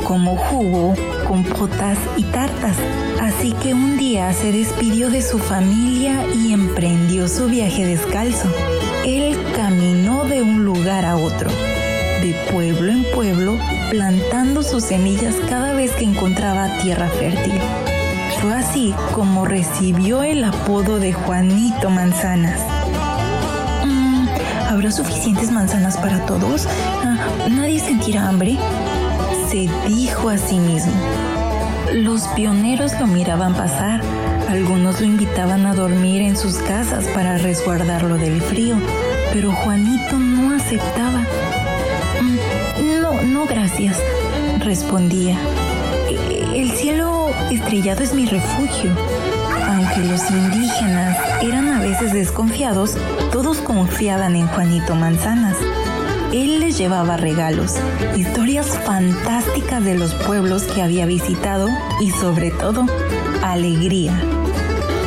como 0.05 0.35
jugo, 0.37 0.95
compotas 1.27 1.97
y 2.17 2.23
tartas. 2.23 2.75
Así 3.21 3.53
que 3.63 3.73
un 3.73 3.97
día 3.97 4.33
se 4.33 4.51
despidió 4.51 5.09
de 5.09 5.21
su 5.21 5.37
familia 5.39 6.25
y 6.33 6.53
emprendió 6.53 7.27
su 7.27 7.47
viaje 7.47 7.85
descalzo. 7.85 8.49
Él 9.05 9.37
caminó 9.55 10.25
de 10.25 10.41
un 10.41 10.65
lugar 10.65 11.05
a 11.05 11.17
otro, 11.17 11.49
de 12.21 12.35
pueblo 12.51 12.91
en 12.91 13.05
pueblo, 13.13 13.57
plantando 13.89 14.63
sus 14.63 14.83
semillas 14.83 15.35
cada 15.49 15.73
vez 15.73 15.91
que 15.91 16.05
encontraba 16.05 16.77
tierra 16.79 17.07
fértil. 17.09 17.53
Fue 18.41 18.53
así 18.53 18.93
como 19.13 19.45
recibió 19.45 20.23
el 20.23 20.43
apodo 20.43 20.99
de 20.99 21.13
Juanito 21.13 21.89
Manzanas. 21.89 22.59
Mm, 23.85 24.27
¿Habrá 24.69 24.91
suficientes 24.91 25.51
manzanas 25.51 25.97
para 25.97 26.25
todos? 26.25 26.67
Ah, 27.03 27.17
¿Nadie 27.49 27.79
sentirá 27.79 28.27
hambre? 28.27 28.57
Se 29.49 29.67
dijo 29.87 30.29
a 30.29 30.37
sí 30.37 30.59
mismo. 30.59 30.93
Los 31.93 32.27
pioneros 32.29 32.91
lo 32.99 33.07
miraban 33.07 33.53
pasar. 33.55 34.01
Algunos 34.49 34.99
lo 35.01 35.07
invitaban 35.07 35.65
a 35.65 35.73
dormir 35.73 36.21
en 36.21 36.37
sus 36.37 36.57
casas 36.57 37.05
para 37.13 37.37
resguardarlo 37.37 38.17
del 38.17 38.41
frío, 38.41 38.77
pero 39.33 39.51
Juanito 39.51 40.17
no 40.19 40.55
aceptaba. 40.55 41.19
"Mm, 42.21 43.01
No, 43.01 43.21
no, 43.23 43.45
gracias, 43.45 43.97
respondía. 44.59 45.37
"E- 47.49 47.53
El 47.53 47.57
cielo 47.57 47.63
estrellado 47.63 48.03
es 48.03 48.13
mi 48.13 48.25
refugio. 48.25 48.91
Aunque 49.67 50.01
los 50.01 50.29
indígenas 50.29 51.17
eran 51.41 51.69
a 51.69 51.79
veces 51.79 52.13
desconfiados, 52.13 52.95
todos 53.31 53.57
confiaban 53.59 54.35
en 54.35 54.47
Juanito 54.47 54.95
Manzanas. 54.95 55.55
Él 56.33 56.59
les 56.59 56.77
llevaba 56.77 57.15
regalos, 57.17 57.75
historias 58.15 58.67
fantásticas 58.85 59.83
de 59.83 59.95
los 59.95 60.13
pueblos 60.13 60.63
que 60.63 60.81
había 60.81 61.05
visitado 61.05 61.69
y 62.01 62.11
sobre 62.11 62.51
todo 62.51 62.85
alegría. 63.43 64.13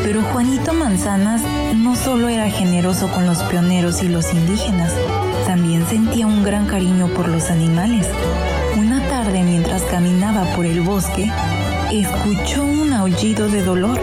Pero 0.02 0.22
Juanito 0.22 0.72
Manzanas 0.72 1.42
no 1.76 1.94
solo 1.94 2.28
era 2.28 2.48
generoso 2.50 3.08
con 3.08 3.26
los 3.26 3.38
pioneros 3.44 4.02
y 4.02 4.08
los 4.08 4.32
indígenas, 4.32 4.92
también 5.46 5.86
sentía 5.86 6.26
un 6.26 6.42
gran 6.42 6.66
cariño 6.66 7.08
por 7.08 7.28
los 7.28 7.50
animales. 7.50 8.08
Una 8.78 9.06
tarde 9.08 9.42
mientras 9.42 9.82
caminaba 9.82 10.44
por 10.56 10.64
el 10.64 10.80
bosque, 10.80 11.30
escuchó 11.92 12.64
un 12.64 12.92
aullido 12.92 13.48
de 13.48 13.62
dolor. 13.62 14.00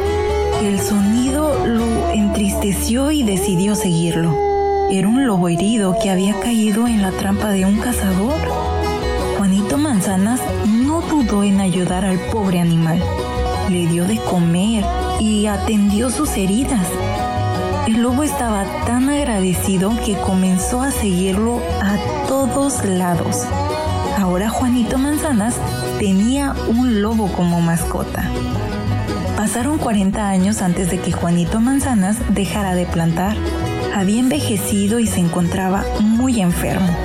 El 0.62 0.80
sonido 0.80 1.66
lo 1.66 2.12
entristeció 2.12 3.12
y 3.12 3.24
decidió 3.24 3.76
seguirlo. 3.76 4.36
Era 4.92 5.08
un 5.08 5.26
lobo 5.26 5.50
herido 5.50 5.96
que 6.02 6.10
había 6.10 6.40
caído 6.40 6.88
en 6.88 7.02
la 7.02 7.12
trampa 7.12 7.50
de 7.52 7.66
un 7.66 7.78
cazador. 7.80 8.40
Juanito 9.38 9.78
Manzanas 9.78 10.42
no 10.66 11.02
dudó 11.02 11.44
en 11.44 11.62
ayudar 11.62 12.06
al 12.06 12.20
pobre 12.32 12.60
animal. 12.60 13.02
Le 13.70 13.88
dio 13.88 14.06
de 14.06 14.18
comer 14.18 14.84
y 15.20 15.48
atendió 15.48 16.10
sus 16.10 16.36
heridas. 16.38 16.88
El 17.88 18.02
lobo 18.02 18.24
estaba 18.24 18.66
tan 18.86 19.10
agradecido 19.10 19.94
que 20.06 20.18
comenzó 20.18 20.82
a 20.82 20.92
seguirlo 20.92 21.62
a 21.82 21.98
todos 22.28 22.84
lados. 22.84 23.46
Ahora 24.18 24.50
Juanito 24.50 24.98
Manzanas 24.98 25.56
tenía 26.00 26.54
un 26.68 27.02
lobo 27.02 27.32
como 27.32 27.62
mascota. 27.62 28.30
Pasaron 29.36 29.78
40 29.78 30.30
años 30.30 30.62
antes 30.62 30.90
de 30.92 31.00
que 31.00 31.12
Juanito 31.12 31.60
Manzanas 31.60 32.18
dejara 32.34 32.76
de 32.76 32.86
plantar. 32.86 33.36
Había 33.96 34.20
envejecido 34.20 35.00
y 35.00 35.08
se 35.08 35.20
encontraba 35.20 35.84
muy 36.00 36.42
enfermo. 36.42 36.96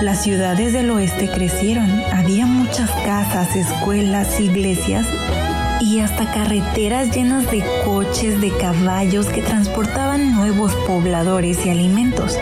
Las 0.00 0.22
ciudades 0.22 0.72
del 0.72 0.90
oeste 0.90 1.28
crecieron, 1.28 1.90
había 2.12 2.46
muchas 2.46 2.90
casas, 3.04 3.54
escuelas, 3.56 4.40
iglesias 4.40 5.06
y 5.80 6.00
hasta 6.00 6.30
carreteras 6.32 7.14
llenas 7.14 7.50
de 7.50 7.64
coches, 7.84 8.40
de 8.40 8.50
caballos 8.56 9.26
que 9.26 9.42
transportaban 9.42 10.34
nuevos 10.34 10.74
pobladores 10.86 11.64
y 11.64 11.70
alimentos. 11.70 12.36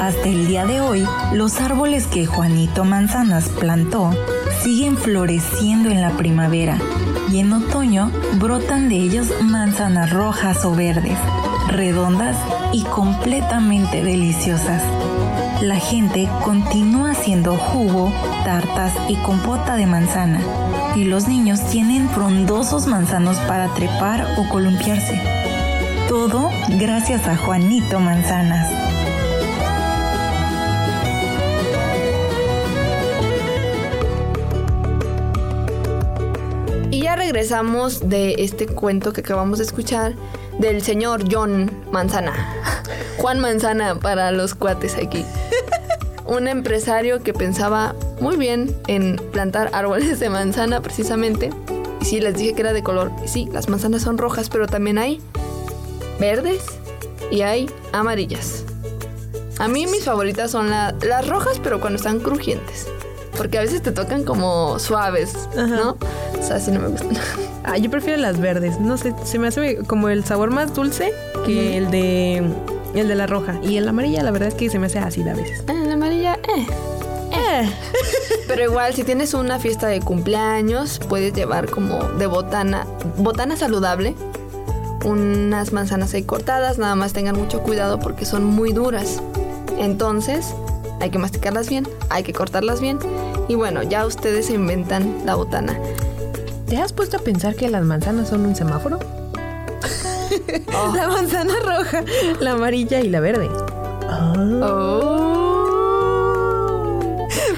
Hasta 0.00 0.28
el 0.28 0.46
día 0.46 0.66
de 0.66 0.80
hoy, 0.80 1.06
los 1.32 1.60
árboles 1.60 2.06
que 2.06 2.26
Juanito 2.26 2.84
Manzanas 2.84 3.48
plantó 3.48 4.10
siguen 4.66 4.96
floreciendo 4.96 5.90
en 5.90 6.00
la 6.00 6.10
primavera 6.16 6.76
y 7.30 7.38
en 7.38 7.52
otoño 7.52 8.10
brotan 8.40 8.88
de 8.88 8.96
ellos 8.96 9.28
manzanas 9.40 10.10
rojas 10.10 10.64
o 10.64 10.74
verdes, 10.74 11.16
redondas 11.68 12.36
y 12.72 12.82
completamente 12.82 14.02
deliciosas. 14.02 14.82
La 15.62 15.76
gente 15.76 16.28
continúa 16.42 17.12
haciendo 17.12 17.54
jugo, 17.54 18.12
tartas 18.44 18.92
y 19.08 19.14
compota 19.18 19.76
de 19.76 19.86
manzana 19.86 20.40
y 20.96 21.04
los 21.04 21.28
niños 21.28 21.64
tienen 21.70 22.08
frondosos 22.08 22.88
manzanos 22.88 23.36
para 23.46 23.72
trepar 23.72 24.26
o 24.36 24.48
columpiarse. 24.48 25.22
Todo 26.08 26.50
gracias 26.70 27.28
a 27.28 27.36
Juanito 27.36 28.00
Manzanas. 28.00 28.85
Regresamos 37.36 38.08
de 38.08 38.36
este 38.38 38.66
cuento 38.66 39.12
que 39.12 39.20
acabamos 39.20 39.58
de 39.58 39.64
escuchar 39.64 40.14
del 40.58 40.80
señor 40.80 41.24
John 41.30 41.70
Manzana. 41.92 42.32
Juan 43.18 43.40
Manzana 43.40 43.94
para 43.96 44.32
los 44.32 44.54
cuates 44.54 44.94
aquí. 44.96 45.22
Un 46.24 46.48
empresario 46.48 47.22
que 47.22 47.34
pensaba 47.34 47.94
muy 48.20 48.36
bien 48.38 48.74
en 48.86 49.16
plantar 49.32 49.68
árboles 49.74 50.18
de 50.18 50.30
manzana 50.30 50.80
precisamente. 50.80 51.50
Y 52.00 52.06
sí, 52.06 52.20
les 52.22 52.38
dije 52.38 52.54
que 52.54 52.62
era 52.62 52.72
de 52.72 52.82
color. 52.82 53.12
Y 53.22 53.28
sí, 53.28 53.46
las 53.52 53.68
manzanas 53.68 54.00
son 54.00 54.16
rojas, 54.16 54.48
pero 54.48 54.66
también 54.66 54.96
hay 54.96 55.20
verdes 56.18 56.62
y 57.30 57.42
hay 57.42 57.70
amarillas. 57.92 58.64
A 59.58 59.68
mí 59.68 59.86
mis 59.86 60.04
favoritas 60.04 60.50
son 60.50 60.70
la- 60.70 60.94
las 61.02 61.28
rojas, 61.28 61.60
pero 61.62 61.80
cuando 61.82 61.98
están 61.98 62.18
crujientes. 62.20 62.86
Porque 63.36 63.58
a 63.58 63.60
veces 63.60 63.82
te 63.82 63.92
tocan 63.92 64.24
como 64.24 64.78
suaves, 64.78 65.34
¿no? 65.54 65.98
Sea, 65.98 66.25
así 66.50 66.70
no 66.70 66.80
me 66.80 66.88
gustan. 66.88 67.10
Ah, 67.68 67.78
yo 67.78 67.90
prefiero 67.90 68.22
las 68.22 68.38
verdes. 68.38 68.78
No 68.78 68.96
sé, 68.96 69.12
se 69.24 69.40
me 69.40 69.48
hace 69.48 69.78
como 69.88 70.08
el 70.08 70.24
sabor 70.24 70.52
más 70.52 70.72
dulce 70.72 71.12
que 71.44 71.76
el 71.76 71.90
de 71.90 72.44
el 72.94 73.08
de 73.08 73.14
la 73.14 73.26
roja. 73.26 73.58
Y 73.62 73.76
el 73.76 73.88
amarilla, 73.88 74.22
la 74.22 74.30
verdad 74.30 74.48
es 74.48 74.54
que 74.54 74.70
se 74.70 74.78
me 74.78 74.86
hace 74.86 74.98
ácida 74.98 75.32
a 75.32 75.34
veces. 75.34 75.64
Ah, 75.68 75.74
la 75.74 75.94
amarilla, 75.94 76.34
eh. 76.34 76.66
Eh. 77.32 77.70
Pero 78.48 78.62
igual, 78.62 78.94
si 78.94 79.04
tienes 79.04 79.34
una 79.34 79.58
fiesta 79.58 79.86
de 79.88 80.00
cumpleaños, 80.00 81.00
puedes 81.08 81.32
llevar 81.32 81.68
como 81.68 82.02
de 82.04 82.26
botana, 82.26 82.86
botana 83.18 83.56
saludable, 83.56 84.14
unas 85.04 85.72
manzanas 85.72 86.14
ahí 86.14 86.22
cortadas, 86.22 86.78
nada 86.78 86.94
más 86.94 87.12
tengan 87.12 87.36
mucho 87.36 87.62
cuidado 87.62 87.98
porque 87.98 88.24
son 88.24 88.44
muy 88.44 88.72
duras. 88.72 89.20
Entonces, 89.78 90.54
hay 91.00 91.10
que 91.10 91.18
masticarlas 91.18 91.68
bien, 91.68 91.86
hay 92.08 92.22
que 92.22 92.32
cortarlas 92.32 92.80
bien. 92.80 92.98
Y 93.48 93.54
bueno, 93.54 93.82
ya 93.82 94.06
ustedes 94.06 94.46
se 94.46 94.54
inventan 94.54 95.22
la 95.24 95.34
botana. 95.34 95.78
¿Te 96.66 96.78
has 96.78 96.92
puesto 96.92 97.18
a 97.18 97.20
pensar 97.20 97.54
que 97.54 97.68
las 97.68 97.84
manzanas 97.84 98.28
son 98.28 98.44
un 98.44 98.56
semáforo? 98.56 98.98
la 100.94 101.08
manzana 101.08 101.54
roja, 101.60 102.02
la 102.40 102.52
amarilla 102.52 103.00
y 103.00 103.08
la 103.08 103.20
verde. 103.20 103.48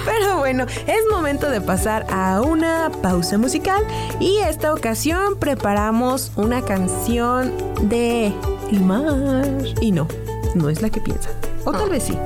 Pero 0.05 0.39
bueno, 0.39 0.67
es 0.87 1.01
momento 1.11 1.49
de 1.51 1.63
pasar 1.63 2.07
a 2.11 2.43
una 2.43 2.91
pausa 3.03 3.39
musical 3.39 3.83
y 4.21 4.39
esta 4.39 4.75
ocasión 4.75 5.39
preparamos 5.39 6.33
una 6.37 6.61
canción 6.63 7.53
de 7.89 8.27
El 8.71 8.81
mar. 8.83 9.15
Y 9.81 9.93
no, 9.93 10.07
no 10.55 10.69
es 10.69 10.83
la 10.83 10.91
que 10.91 11.01
piensa. 11.01 11.31
O 11.65 11.73
tal 11.73 11.89
vez 11.89 12.03
sí. 12.05 12.19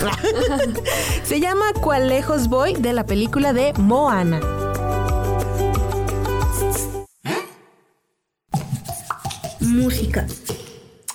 Se 1.22 1.38
llama 1.38 1.66
Cuál 1.82 2.08
lejos 2.08 2.48
voy 2.48 2.74
de 2.74 2.94
la 2.94 3.04
película 3.04 3.52
de 3.52 3.74
Moana. 3.74 4.40
Música. 9.70 10.26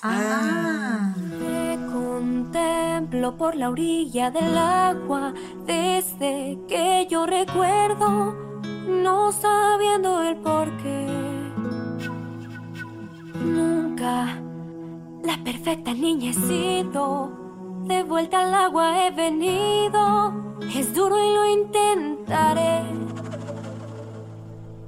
Te 0.01 1.77
contemplo 1.91 3.35
por 3.35 3.55
la 3.55 3.69
orilla 3.69 4.31
del 4.31 4.57
agua 4.57 5.33
desde 5.65 6.57
que 6.65 7.05
yo 7.09 7.25
recuerdo, 7.25 8.33
no 8.87 9.33
sabiendo 9.33 10.21
el 10.21 10.37
por 10.37 10.71
qué. 10.77 11.05
Nunca 13.43 14.39
la 15.21 15.43
perfecta 15.43 15.93
niña 15.93 16.31
he 16.31 16.33
sido, 16.33 17.31
de 17.87 18.03
vuelta 18.03 18.39
al 18.39 18.53
agua 18.53 19.05
he 19.05 19.11
venido, 19.11 20.33
es 20.73 20.93
duro 20.93 21.17
y 21.17 21.33
lo 21.33 21.45
intentaré. 21.45 22.94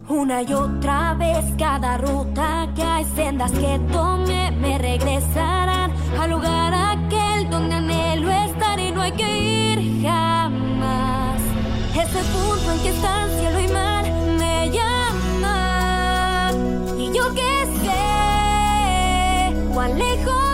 Una 0.10 0.42
y 0.42 0.54
otra 0.54 1.16
vez 1.16 1.44
cada 1.58 1.98
ruta 1.98 2.70
que 2.74 2.82
hay 2.82 3.04
sendas 3.14 3.52
que 3.52 3.78
tome 3.92 4.52
me 4.52 4.78
regresarán 4.78 5.92
al 6.18 6.32
lugar 6.32 6.74
aquel 6.74 7.50
donde 7.50 7.76
anhelo 7.76 8.32
estar 8.32 8.80
y 8.80 8.92
no 8.92 9.02
hay 9.02 9.12
que 9.12 9.74
ir 9.74 10.02
jamás. 10.02 11.42
Ese 11.92 12.24
punto 12.32 12.72
en 12.72 12.80
que 12.84 12.90
están 12.90 13.30
cielo 13.32 13.60
y 13.60 13.68
mar 13.68 14.06
me 14.40 14.72
llaman 14.72 16.56
y 16.98 17.12
yo 17.12 17.34
que 17.34 17.66
sé 17.84 19.54
cuán 19.74 20.00
lejos 20.00 20.47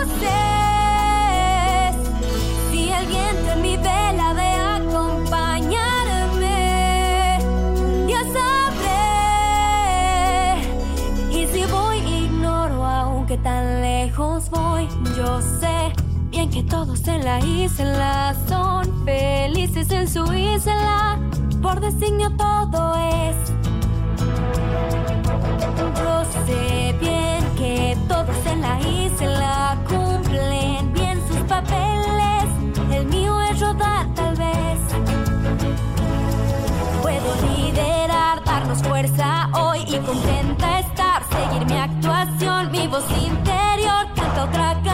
yo 15.24 15.42
sé 15.42 15.94
bien 16.32 16.50
que 16.50 16.64
todos 16.64 17.08
en 17.08 17.24
la 17.24 17.40
isla 17.40 18.36
son 18.50 19.06
felices 19.06 19.90
en 19.92 20.08
su 20.08 20.24
isla 20.34 21.18
por 21.62 21.80
designio 21.80 22.30
todo 22.36 22.96
es 22.96 23.54
yo 26.04 26.26
sé 26.46 26.96
bien 27.00 27.42
que 27.58 27.98
todos 28.08 28.46
en 28.46 28.62
la 28.62 28.80
isla 28.82 29.78
cumplen 29.88 30.92
bien 30.94 31.22
sus 31.28 31.40
papeles. 31.48 32.46
El 32.92 33.06
mío 33.08 33.42
es 33.42 33.60
rodar 33.60 34.06
tal 34.16 34.36
vez. 34.36 34.80
Puedo 37.02 37.30
liderar, 37.48 38.44
darnos 38.44 38.82
fuerza 38.84 39.50
hoy 39.54 39.80
y 39.88 39.98
contenta 39.98 40.80
estar. 40.80 41.24
Seguir 41.30 41.66
mi 41.66 41.78
actuación, 41.80 42.72
mi 42.72 42.88
voz 42.88 43.06
interior 43.12 44.08
canta 44.16 44.44
otra 44.44 44.74
canción. 44.74 44.93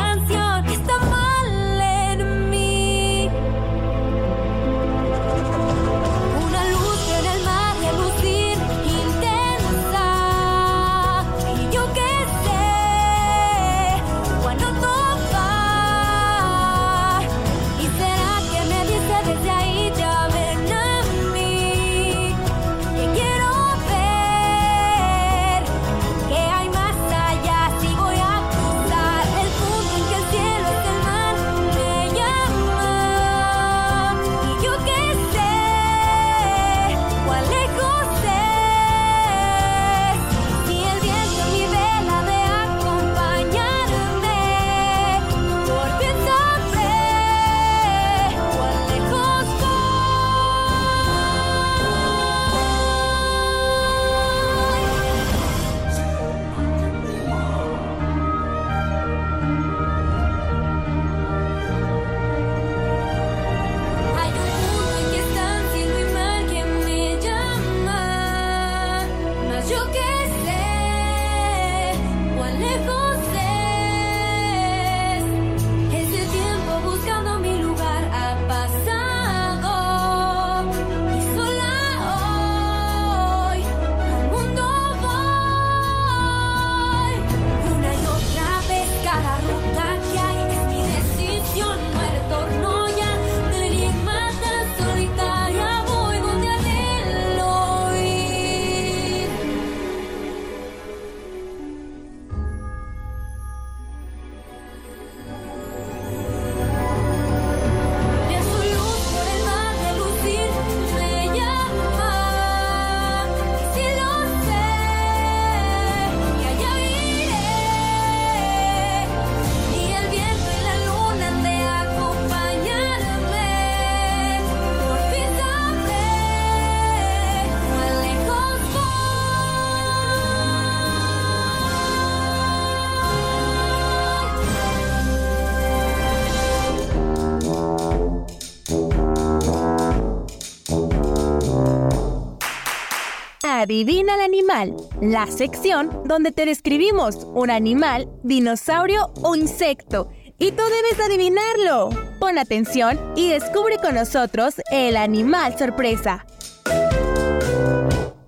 Adivina 143.69 144.15
el 144.15 144.21
animal, 144.21 144.75
la 144.99 145.27
sección 145.27 146.01
donde 146.05 146.31
te 146.31 146.47
describimos 146.47 147.17
un 147.35 147.51
animal, 147.51 148.09
dinosaurio 148.23 149.11
o 149.21 149.35
insecto. 149.35 150.09
Y 150.39 150.53
tú 150.53 150.63
debes 150.63 150.99
adivinarlo. 150.99 151.91
Pon 152.19 152.39
atención 152.39 152.99
y 153.15 153.29
descubre 153.29 153.77
con 153.77 153.93
nosotros 153.93 154.55
el 154.71 154.97
animal 154.97 155.55
sorpresa. 155.55 156.25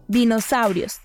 Dinosaurios. 0.08 0.99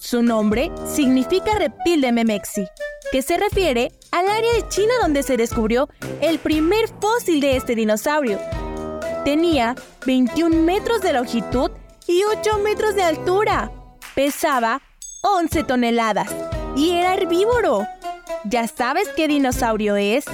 Su 0.00 0.24
nombre 0.24 0.72
significa 0.84 1.54
reptil 1.56 2.00
de 2.00 2.10
Memexi, 2.10 2.66
que 3.12 3.22
se 3.22 3.36
refiere 3.36 3.92
al 4.10 4.28
área 4.28 4.52
de 4.54 4.68
China 4.70 4.92
donde 5.02 5.22
se 5.22 5.36
descubrió 5.36 5.88
el 6.20 6.40
primer 6.40 6.88
fósil 7.00 7.40
de 7.40 7.54
este 7.54 7.76
dinosaurio. 7.76 8.40
Tenía 9.24 9.76
21 10.04 10.64
metros 10.64 11.00
de 11.00 11.12
longitud 11.12 11.70
y 12.10 12.24
8 12.24 12.58
metros 12.58 12.94
de 12.96 13.04
altura. 13.04 13.70
Pesaba 14.16 14.82
11 15.22 15.62
toneladas 15.62 16.28
y 16.76 16.90
era 16.90 17.14
herbívoro. 17.14 17.86
¿Ya 18.44 18.66
sabes 18.66 19.08
qué 19.16 19.28
dinosaurio 19.28 19.96
es? 19.96 20.24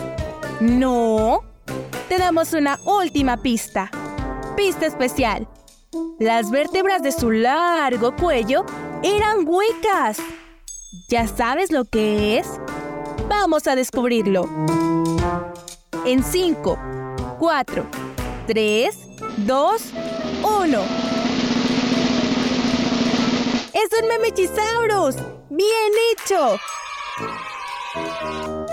No. 0.61 1.43
Te 2.09 2.19
damos 2.19 2.55
una 2.55 2.79
última 2.87 3.37
pista. 3.37 3.91
Pista 4.57 4.87
especial. 4.87 5.47
Las 6.19 6.51
vértebras 6.51 7.03
de 7.03 7.13
su 7.13 7.31
largo 7.31 8.17
cuello 8.17 8.65
eran 9.03 9.47
huecas. 9.47 10.17
¿Ya 11.11 11.29
sabes 11.29 11.71
lo 11.71 11.85
que 11.85 12.39
es? 12.39 12.49
Vamos 13.29 13.67
a 13.67 13.75
descubrirlo. 13.77 14.49
En 16.07 16.25
5, 16.25 16.79
4, 17.39 17.87
3, 18.47 18.99
2, 19.39 19.83
1. 20.43 21.16
¡Es 23.77 23.91
un 24.01 24.09
Memechisaurus! 24.09 25.17
¡Bien 25.51 25.93
hecho! 26.11 26.59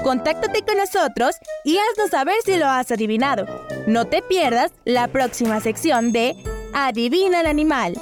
Contáctate 0.01 0.61
con 0.61 0.77
nosotros 0.77 1.35
y 1.65 1.77
haznos 1.77 2.09
saber 2.09 2.35
si 2.45 2.55
lo 2.55 2.67
has 2.67 2.89
adivinado. 2.89 3.45
No 3.85 4.05
te 4.05 4.21
pierdas 4.21 4.71
la 4.85 5.09
próxima 5.09 5.59
sección 5.59 6.13
de 6.13 6.37
Adivina 6.73 7.41
el 7.41 7.47
animal. 7.47 7.95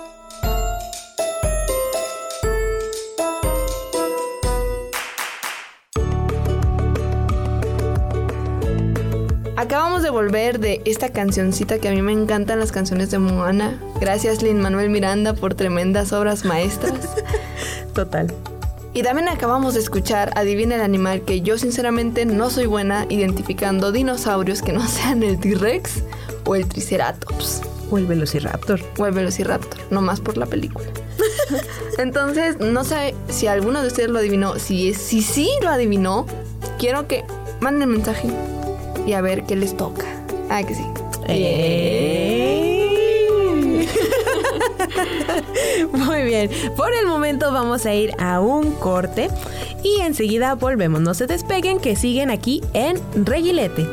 Acabamos 9.62 10.02
de 10.02 10.10
volver 10.10 10.58
de 10.60 10.82
esta 10.86 11.10
cancioncita 11.10 11.78
que 11.78 11.88
a 11.88 11.91
mí 11.91 12.02
me 12.02 12.12
encantan 12.12 12.60
las 12.60 12.71
canciones 12.71 13.12
de 13.12 13.19
Moana. 13.19 13.80
Gracias 14.00 14.41
Lin 14.41 14.60
Manuel 14.60 14.89
Miranda 14.89 15.36
por 15.36 15.54
tremendas 15.54 16.13
obras 16.13 16.45
maestras. 16.45 16.95
Total. 17.93 18.34
Y 18.95 19.04
también 19.04 19.30
acabamos 19.30 19.76
de 19.76 19.82
escuchar 19.82 20.32
Adivina 20.36 20.74
el 20.74 20.82
animal 20.82 21.21
que 21.21 21.41
yo 21.41 21.60
sinceramente 21.60 22.26
no 22.26 22.50
soy 22.50 22.65
buena 22.65 23.06
identificando 23.10 23.91
dinosaurios 23.91 24.63
que 24.63 24.74
no 24.74 24.88
sean 24.88 25.21
el 25.21 25.39
T-Rex 25.39 26.06
o 26.43 26.56
el 26.56 26.67
Triceratops. 26.67 27.62
O 27.91 28.00
el 28.00 28.08
Velociraptor. 28.08 28.82
O 28.97 29.06
el 29.06 29.13
Velociraptor, 29.13 29.80
no 29.91 30.02
más 30.02 30.21
por 30.21 30.38
la 30.38 30.47
película. 30.47 30.88
Entonces, 32.00 32.58
no 32.60 32.84
sé 32.84 33.13
si 33.30 33.45
alguno 33.45 33.84
de 33.84 33.89
ustedes 33.89 34.10
lo 34.10 34.17
adivinó. 34.17 34.58
Si, 34.58 34.95
si 34.95 35.21
sí 35.21 35.52
lo 35.62 35.69
adivinó, 35.69 36.26
quiero 36.80 37.08
que 37.08 37.24
manden 37.60 37.89
mensaje 37.89 38.28
y 39.06 39.14
a 39.14 39.22
ver 39.22 39.44
qué 39.44 39.56
les 39.56 39.76
toca. 39.76 40.06
Ah, 40.50 40.64
que 40.64 40.76
sí. 40.76 40.86
Muy 45.92 46.24
bien, 46.24 46.50
por 46.76 46.94
el 46.94 47.08
momento 47.08 47.52
vamos 47.52 47.86
a 47.86 47.94
ir 47.94 48.12
a 48.20 48.40
un 48.40 48.72
corte 48.74 49.30
y 49.84 50.02
enseguida 50.02 50.56
volvemos. 50.56 51.02
No 51.02 51.14
se 51.14 51.28
despeguen 51.28 51.80
que 51.80 51.96
siguen 51.96 52.30
aquí 52.30 52.62
en 52.74 53.00
Reguilete. 53.26 53.88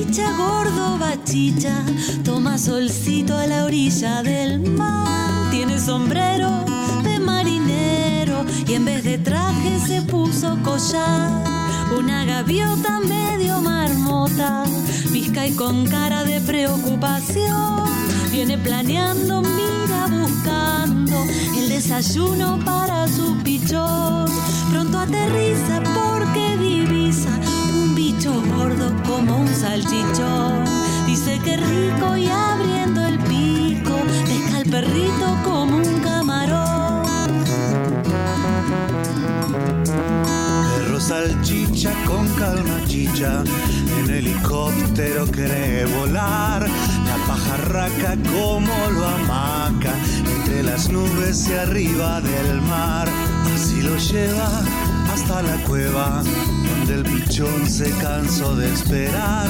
Salchicha, 0.00 0.32
gordo 0.36 0.98
bachicha, 0.98 1.84
toma 2.24 2.58
solcito 2.58 3.36
a 3.36 3.46
la 3.46 3.64
orilla 3.64 4.22
del 4.22 4.60
mar. 4.60 5.50
Tiene 5.50 5.78
sombrero 5.78 6.64
de 7.02 7.18
marinero 7.18 8.44
y 8.66 8.74
en 8.74 8.84
vez 8.84 9.04
de 9.04 9.18
traje 9.18 9.78
se 9.86 10.02
puso 10.02 10.56
collar. 10.62 11.44
Una 11.98 12.24
gaviota 12.24 13.00
medio 13.00 13.60
marmota, 13.60 14.64
visca 15.10 15.46
y 15.46 15.52
con 15.52 15.86
cara 15.86 16.24
de 16.24 16.40
preocupación. 16.40 17.84
Viene 18.30 18.56
planeando, 18.58 19.42
mira 19.42 20.06
buscando 20.06 21.16
el 21.58 21.68
desayuno 21.68 22.58
para 22.64 23.06
su 23.08 23.36
pichón. 23.42 24.26
Pronto 24.70 24.98
aterriza 24.98 25.82
porque 25.82 26.56
un 26.58 26.99
gordo 28.28 28.92
como 29.06 29.38
un 29.38 29.48
salchichón. 29.48 30.64
Dice 31.06 31.38
que 31.42 31.56
rico 31.56 32.16
y 32.16 32.28
abriendo 32.28 33.04
el 33.04 33.18
pico, 33.20 33.96
pesca 34.26 34.58
al 34.58 34.64
perrito 34.66 35.36
como 35.44 35.76
un 35.76 36.00
camarón. 36.00 37.44
Perro 40.76 41.00
salchicha 41.00 41.92
con 42.06 42.28
calma 42.34 42.80
chicha, 42.86 43.42
en 43.98 44.10
helicóptero 44.10 45.26
quiere 45.26 45.86
volar. 45.86 46.68
La 46.68 47.16
pajarraca 47.26 48.16
como 48.30 48.90
lo 48.90 49.06
amaca, 49.06 49.94
entre 50.36 50.62
las 50.62 50.90
nubes 50.90 51.48
y 51.48 51.54
arriba 51.54 52.20
del 52.20 52.60
mar. 52.62 53.08
Así 53.54 53.82
lo 53.82 53.96
lleva 53.96 54.48
hasta 55.12 55.42
la 55.42 55.56
cueva, 55.64 56.22
donde 56.80 56.94
el 56.94 57.02
pichón 57.02 57.68
se 57.68 57.90
cansó 57.98 58.56
de 58.56 58.72
esperar. 58.72 59.48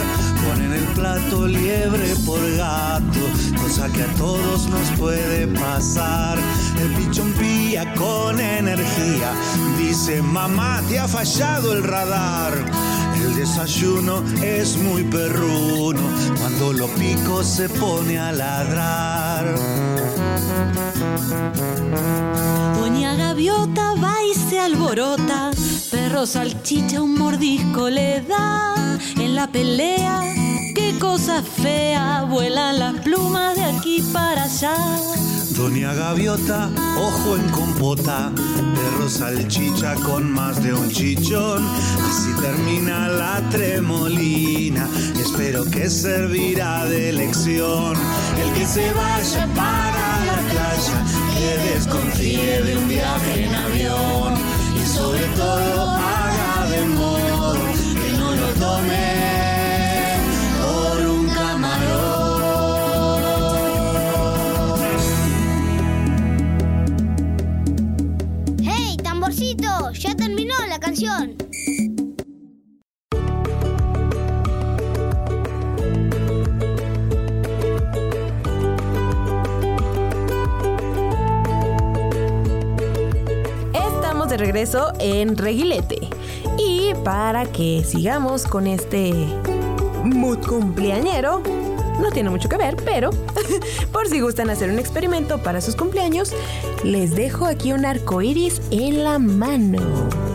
Ponen 0.49 0.73
el 0.73 0.85
plato 0.95 1.47
liebre 1.47 2.15
por 2.27 2.41
gato, 2.57 3.21
cosa 3.61 3.89
que 3.89 4.03
a 4.03 4.15
todos 4.15 4.69
nos 4.69 4.91
puede 4.99 5.47
pasar. 5.49 6.39
El 6.81 6.93
pichón 6.95 7.33
pilla 7.33 7.93
con 7.95 8.41
energía, 8.41 9.33
dice 9.79 10.23
mamá, 10.23 10.83
te 10.89 10.99
ha 10.99 11.09
fallado 11.09 11.73
el 11.73 11.85
radar. 11.85 12.53
El 13.15 13.37
desayuno 13.37 14.23
es 14.43 14.77
muy 14.77 15.05
perruno, 15.05 16.01
cuando 16.39 16.73
lo 16.73 16.89
pico 16.89 17.45
se 17.45 17.69
pone 17.69 18.19
a 18.19 18.33
ladrar. 18.33 19.90
Doña 22.79 23.15
Gaviota 23.15 23.95
va 23.95 24.15
y 24.23 24.35
se 24.35 24.61
alborota, 24.61 25.51
perro 25.91 26.27
salchicha 26.27 27.03
un 27.03 27.15
mordisco 27.15 27.89
le 27.89 28.21
da 28.23 28.99
en 29.17 29.35
la 29.35 29.47
pelea. 29.47 30.23
Qué 30.75 30.99
cosa 30.99 31.43
fea, 31.43 32.25
vuelan 32.29 32.79
las 32.79 32.95
plumas 33.01 33.55
de 33.57 33.65
aquí 33.65 34.03
para 34.13 34.45
allá. 34.45 34.75
Doña 35.61 35.93
Gaviota, 35.93 36.71
ojo 36.97 37.37
en 37.37 37.47
compota, 37.51 38.33
perro 38.35 39.11
salchicha 39.11 39.95
con 39.97 40.33
más 40.33 40.63
de 40.63 40.73
un 40.73 40.89
chichón. 40.89 41.63
Así 42.09 42.33
termina 42.41 43.09
la 43.09 43.47
tremolina, 43.51 44.89
espero 45.21 45.67
que 45.67 45.91
servirá 45.91 46.87
de 46.87 47.13
lección. 47.13 47.95
El 48.43 48.53
que 48.55 48.67
se 48.67 48.91
vaya 48.95 49.47
para 49.55 50.25
la 50.25 50.39
playa, 50.49 51.05
que 51.35 51.75
desconfíe 51.75 52.63
de 52.63 52.79
un 52.79 52.89
viaje 52.89 53.45
en 53.45 53.55
avión. 53.55 54.35
Y 54.83 54.87
sobre 54.87 55.27
todo 55.37 55.91
haga 55.91 56.71
de 56.71 56.87
modo 56.87 57.53
que 58.01 58.17
no 58.17 58.35
lo 58.35 58.47
tome 58.55 59.20
Estamos 83.73 84.29
de 84.29 84.37
regreso 84.37 84.93
en 84.99 85.39
Reguilete. 85.39 86.01
Y 86.59 86.93
para 87.03 87.47
que 87.47 87.83
sigamos 87.85 88.45
con 88.45 88.67
este 88.67 89.15
mood 90.05 90.47
cumpleañero, 90.47 91.43
no 91.99 92.11
tiene 92.11 92.29
mucho 92.29 92.51
que 92.51 92.59
ver, 92.59 92.77
pero 92.85 93.11
por 93.93 94.07
si 94.09 94.21
gustan 94.21 94.51
hacer 94.51 94.71
un 94.71 94.79
experimento 94.79 95.43
para 95.43 95.63
sus 95.63 95.77
cumpleaños, 95.77 96.35
les 96.85 97.15
dejo 97.15 97.47
aquí 97.47 97.73
un 97.73 97.87
arco 97.87 98.21
iris 98.21 98.61
en 98.71 99.03
la 99.03 99.19
mano. 99.19 100.30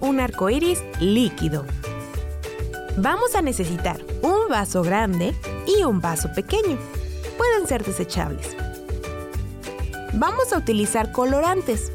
Un 0.00 0.20
arco 0.20 0.50
iris 0.50 0.82
líquido? 1.00 1.64
Vamos 2.96 3.34
a 3.34 3.42
necesitar 3.42 4.00
un 4.22 4.48
vaso 4.48 4.82
grande 4.82 5.34
y 5.66 5.82
un 5.84 6.00
vaso 6.00 6.32
pequeño. 6.32 6.78
Pueden 7.36 7.66
ser 7.66 7.84
desechables. 7.84 8.56
Vamos 10.14 10.52
a 10.52 10.58
utilizar 10.58 11.12
colorantes. 11.12 11.92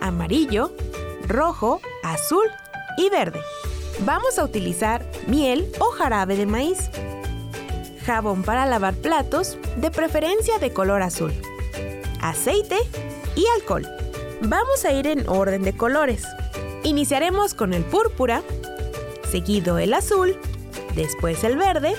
Amarillo, 0.00 0.72
rojo, 1.26 1.80
azul 2.02 2.46
y 2.98 3.08
verde. 3.08 3.40
Vamos 4.00 4.38
a 4.38 4.44
utilizar 4.44 5.04
miel 5.26 5.70
o 5.78 5.86
jarabe 5.86 6.36
de 6.36 6.46
maíz. 6.46 6.90
Jabón 8.04 8.42
para 8.42 8.66
lavar 8.66 8.94
platos, 8.94 9.56
de 9.78 9.90
preferencia 9.90 10.58
de 10.58 10.72
color 10.72 11.00
azul. 11.02 11.32
Aceite 12.20 12.76
y 13.34 13.44
alcohol. 13.56 13.86
Vamos 14.42 14.84
a 14.84 14.92
ir 14.92 15.06
en 15.06 15.26
orden 15.28 15.62
de 15.62 15.74
colores. 15.74 16.24
Iniciaremos 16.84 17.54
con 17.54 17.72
el 17.72 17.82
púrpura, 17.82 18.42
seguido 19.30 19.78
el 19.78 19.94
azul, 19.94 20.36
después 20.94 21.42
el 21.42 21.56
verde, 21.56 21.94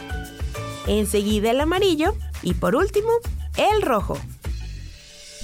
enseguida 0.85 1.49
el 1.49 1.59
amarillo 1.59 2.15
y 2.43 2.53
por 2.53 2.75
último 2.75 3.09
el 3.57 3.81
rojo. 3.81 4.15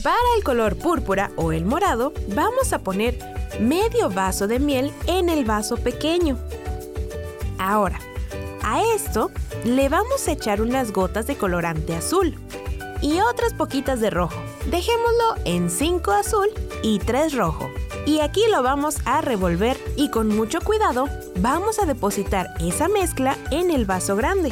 Para 0.03 0.15
el 0.37 0.43
color 0.43 0.77
púrpura 0.77 1.31
o 1.37 1.51
el 1.51 1.65
morado, 1.65 2.13
vamos 2.35 2.71
a 2.71 2.83
poner 2.83 3.17
medio 3.59 4.11
vaso 4.11 4.47
de 4.47 4.59
miel 4.59 4.91
en 5.07 5.27
el 5.27 5.43
vaso 5.43 5.75
pequeño. 5.75 6.37
Ahora, 7.57 7.99
a 8.61 8.83
esto 8.95 9.31
le 9.65 9.89
vamos 9.89 10.27
a 10.27 10.33
echar 10.33 10.61
unas 10.61 10.91
gotas 10.91 11.25
de 11.25 11.35
colorante 11.35 11.95
azul 11.95 12.35
y 13.01 13.19
otras 13.21 13.55
poquitas 13.55 13.99
de 13.99 14.11
rojo. 14.11 14.39
Dejémoslo 14.69 15.35
en 15.45 15.71
5 15.71 16.11
azul 16.11 16.47
y 16.83 16.99
3 16.99 17.33
rojo. 17.33 17.71
Y 18.05 18.19
aquí 18.19 18.41
lo 18.51 18.63
vamos 18.63 18.97
a 19.05 19.21
revolver 19.21 19.77
y 19.95 20.09
con 20.09 20.27
mucho 20.27 20.59
cuidado 20.61 21.07
vamos 21.39 21.79
a 21.79 21.85
depositar 21.85 22.47
esa 22.59 22.87
mezcla 22.87 23.37
en 23.51 23.69
el 23.69 23.85
vaso 23.85 24.15
grande. 24.15 24.51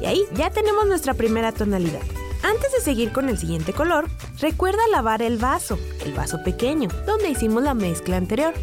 Y 0.00 0.06
ahí 0.06 0.22
ya 0.34 0.50
tenemos 0.50 0.86
nuestra 0.86 1.14
primera 1.14 1.52
tonalidad. 1.52 2.00
Antes 2.42 2.72
de 2.72 2.80
seguir 2.80 3.12
con 3.12 3.28
el 3.28 3.38
siguiente 3.38 3.72
color, 3.72 4.08
recuerda 4.40 4.80
lavar 4.90 5.20
el 5.20 5.36
vaso, 5.36 5.78
el 6.04 6.12
vaso 6.12 6.42
pequeño, 6.42 6.88
donde 7.06 7.30
hicimos 7.30 7.62
la 7.62 7.74
mezcla 7.74 8.16
anterior, 8.16 8.54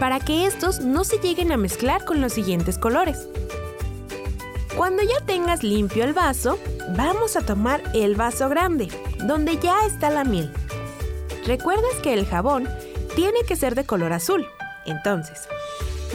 para 0.00 0.20
que 0.20 0.46
estos 0.46 0.80
no 0.80 1.04
se 1.04 1.18
lleguen 1.18 1.52
a 1.52 1.56
mezclar 1.56 2.04
con 2.04 2.20
los 2.20 2.32
siguientes 2.32 2.78
colores. 2.78 3.28
Cuando 4.76 5.02
ya 5.02 5.24
tengas 5.24 5.62
limpio 5.62 6.04
el 6.04 6.12
vaso, 6.12 6.58
vamos 6.96 7.36
a 7.36 7.40
tomar 7.42 7.82
el 7.94 8.14
vaso 8.14 8.48
grande, 8.48 8.88
donde 9.24 9.58
ya 9.58 9.86
está 9.86 10.10
la 10.10 10.24
miel. 10.24 10.52
Recuerdas 11.46 11.94
que 12.02 12.12
el 12.12 12.26
jabón 12.26 12.68
tiene 13.16 13.42
que 13.48 13.56
ser 13.56 13.74
de 13.74 13.84
color 13.84 14.12
azul, 14.12 14.46
entonces 14.84 15.48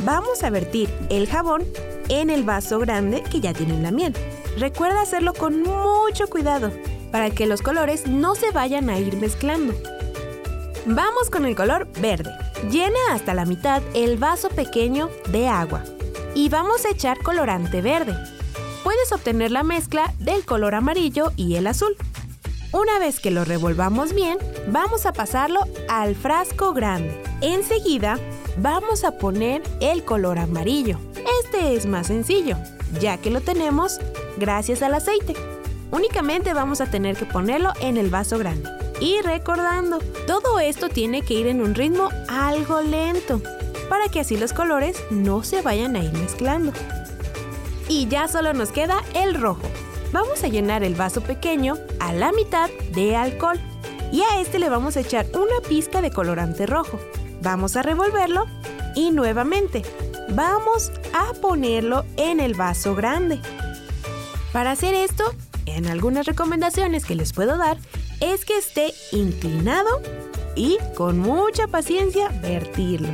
vamos 0.05 0.43
a 0.43 0.49
vertir 0.49 0.89
el 1.09 1.27
jabón 1.27 1.63
en 2.07 2.29
el 2.29 2.43
vaso 2.43 2.79
grande 2.79 3.23
que 3.23 3.41
ya 3.41 3.53
tiene 3.53 3.81
la 3.81 3.91
miel. 3.91 4.13
Recuerda 4.57 5.01
hacerlo 5.01 5.33
con 5.33 5.63
mucho 5.63 6.27
cuidado 6.27 6.71
para 7.11 7.31
que 7.31 7.47
los 7.47 7.61
colores 7.61 8.07
no 8.07 8.35
se 8.35 8.51
vayan 8.51 8.89
a 8.89 8.99
ir 8.99 9.17
mezclando. 9.17 9.73
Vamos 10.85 11.29
con 11.29 11.45
el 11.45 11.55
color 11.55 11.87
verde. 11.99 12.31
Llena 12.69 12.99
hasta 13.11 13.33
la 13.33 13.45
mitad 13.45 13.81
el 13.93 14.17
vaso 14.17 14.49
pequeño 14.49 15.09
de 15.31 15.47
agua 15.47 15.83
y 16.35 16.49
vamos 16.49 16.85
a 16.85 16.91
echar 16.91 17.17
colorante 17.19 17.81
verde. 17.81 18.15
Puedes 18.83 19.11
obtener 19.11 19.51
la 19.51 19.63
mezcla 19.63 20.13
del 20.19 20.45
color 20.45 20.75
amarillo 20.75 21.31
y 21.35 21.55
el 21.55 21.67
azul. 21.67 21.95
Una 22.73 22.99
vez 22.99 23.19
que 23.19 23.31
lo 23.31 23.43
revolvamos 23.43 24.13
bien, 24.13 24.37
vamos 24.67 25.05
a 25.05 25.11
pasarlo 25.11 25.59
al 25.89 26.15
frasco 26.15 26.71
grande. 26.71 27.21
Enseguida, 27.41 28.17
vamos 28.57 29.03
a 29.03 29.17
poner 29.17 29.61
el 29.81 30.05
color 30.05 30.39
amarillo. 30.39 30.97
Este 31.43 31.75
es 31.75 31.85
más 31.85 32.07
sencillo, 32.07 32.55
ya 33.01 33.17
que 33.17 33.29
lo 33.29 33.41
tenemos 33.41 33.99
gracias 34.37 34.81
al 34.83 34.93
aceite. 34.93 35.35
Únicamente 35.91 36.53
vamos 36.53 36.79
a 36.79 36.85
tener 36.85 37.17
que 37.17 37.25
ponerlo 37.25 37.73
en 37.81 37.97
el 37.97 38.09
vaso 38.09 38.37
grande. 38.37 38.69
Y 39.01 39.19
recordando, 39.21 39.99
todo 40.25 40.59
esto 40.59 40.87
tiene 40.87 41.23
que 41.23 41.33
ir 41.33 41.47
en 41.47 41.59
un 41.61 41.75
ritmo 41.75 42.07
algo 42.29 42.81
lento, 42.81 43.41
para 43.89 44.07
que 44.07 44.21
así 44.21 44.37
los 44.37 44.53
colores 44.53 44.95
no 45.09 45.43
se 45.43 45.61
vayan 45.61 45.97
a 45.97 46.03
ir 46.05 46.13
mezclando. 46.13 46.71
Y 47.89 48.07
ya 48.07 48.29
solo 48.29 48.53
nos 48.53 48.71
queda 48.71 49.03
el 49.13 49.33
rojo. 49.33 49.67
Vamos 50.11 50.43
a 50.43 50.47
llenar 50.47 50.83
el 50.83 50.95
vaso 50.95 51.21
pequeño 51.21 51.77
a 51.99 52.13
la 52.13 52.31
mitad 52.31 52.69
de 52.93 53.15
alcohol. 53.15 53.59
Y 54.11 54.21
a 54.21 54.41
este 54.41 54.59
le 54.59 54.69
vamos 54.69 54.97
a 54.97 55.01
echar 55.01 55.25
una 55.33 55.67
pizca 55.67 56.01
de 56.01 56.11
colorante 56.11 56.65
rojo. 56.65 56.99
Vamos 57.41 57.77
a 57.77 57.81
revolverlo 57.81 58.45
y 58.95 59.11
nuevamente 59.11 59.83
vamos 60.29 60.91
a 61.13 61.33
ponerlo 61.33 62.05
en 62.17 62.39
el 62.39 62.53
vaso 62.53 62.93
grande. 62.93 63.39
Para 64.51 64.71
hacer 64.71 64.93
esto, 64.93 65.23
en 65.65 65.87
algunas 65.87 66.25
recomendaciones 66.25 67.05
que 67.05 67.15
les 67.15 67.31
puedo 67.31 67.57
dar 67.57 67.77
es 68.19 68.43
que 68.43 68.57
esté 68.57 68.93
inclinado 69.13 70.01
y 70.55 70.77
con 70.95 71.19
mucha 71.19 71.67
paciencia 71.67 72.27
vertirlo. 72.41 73.09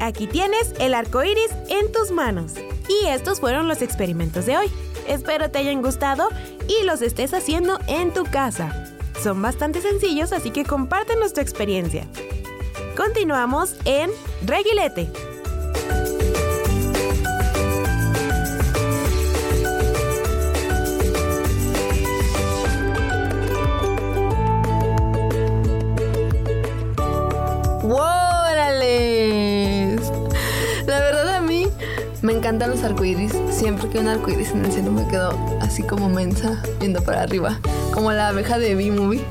Aquí 0.00 0.26
tienes 0.26 0.74
el 0.80 0.94
arco 0.94 1.22
iris 1.22 1.50
en 1.68 1.92
tus 1.92 2.10
manos. 2.10 2.54
Y 2.88 3.06
estos 3.06 3.38
fueron 3.38 3.68
los 3.68 3.82
experimentos 3.82 4.46
de 4.46 4.58
hoy. 4.58 4.66
Espero 5.06 5.50
te 5.50 5.58
hayan 5.58 5.82
gustado 5.82 6.28
y 6.68 6.84
los 6.84 7.02
estés 7.02 7.34
haciendo 7.34 7.78
en 7.86 8.12
tu 8.12 8.24
casa. 8.24 8.86
Son 9.22 9.40
bastante 9.40 9.80
sencillos, 9.80 10.32
así 10.32 10.50
que 10.50 10.64
comparte 10.64 11.16
nuestra 11.16 11.42
experiencia. 11.42 12.06
Continuamos 12.96 13.76
en 13.84 14.10
Reguilete. 14.44 15.31
Encantan 32.42 32.70
los 32.70 32.82
arcoíris. 32.82 33.32
Siempre 33.52 33.88
que 33.88 34.00
un 34.00 34.08
arcoíris 34.08 34.50
en 34.50 34.64
el 34.64 34.72
cielo 34.72 34.90
me 34.90 35.06
quedo 35.06 35.38
así 35.60 35.84
como 35.84 36.08
mensa, 36.08 36.60
viendo 36.80 37.00
para 37.00 37.22
arriba, 37.22 37.60
como 37.94 38.10
la 38.10 38.28
abeja 38.28 38.58
de 38.58 38.74
B-Movie. 38.74 39.22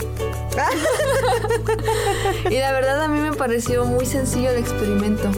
y 2.49 2.55
la 2.57 2.71
verdad 2.71 3.03
a 3.03 3.09
mí 3.09 3.19
me 3.19 3.33
pareció 3.33 3.83
muy 3.83 4.05
sencillo 4.05 4.51
el 4.51 4.59
experimento. 4.59 5.29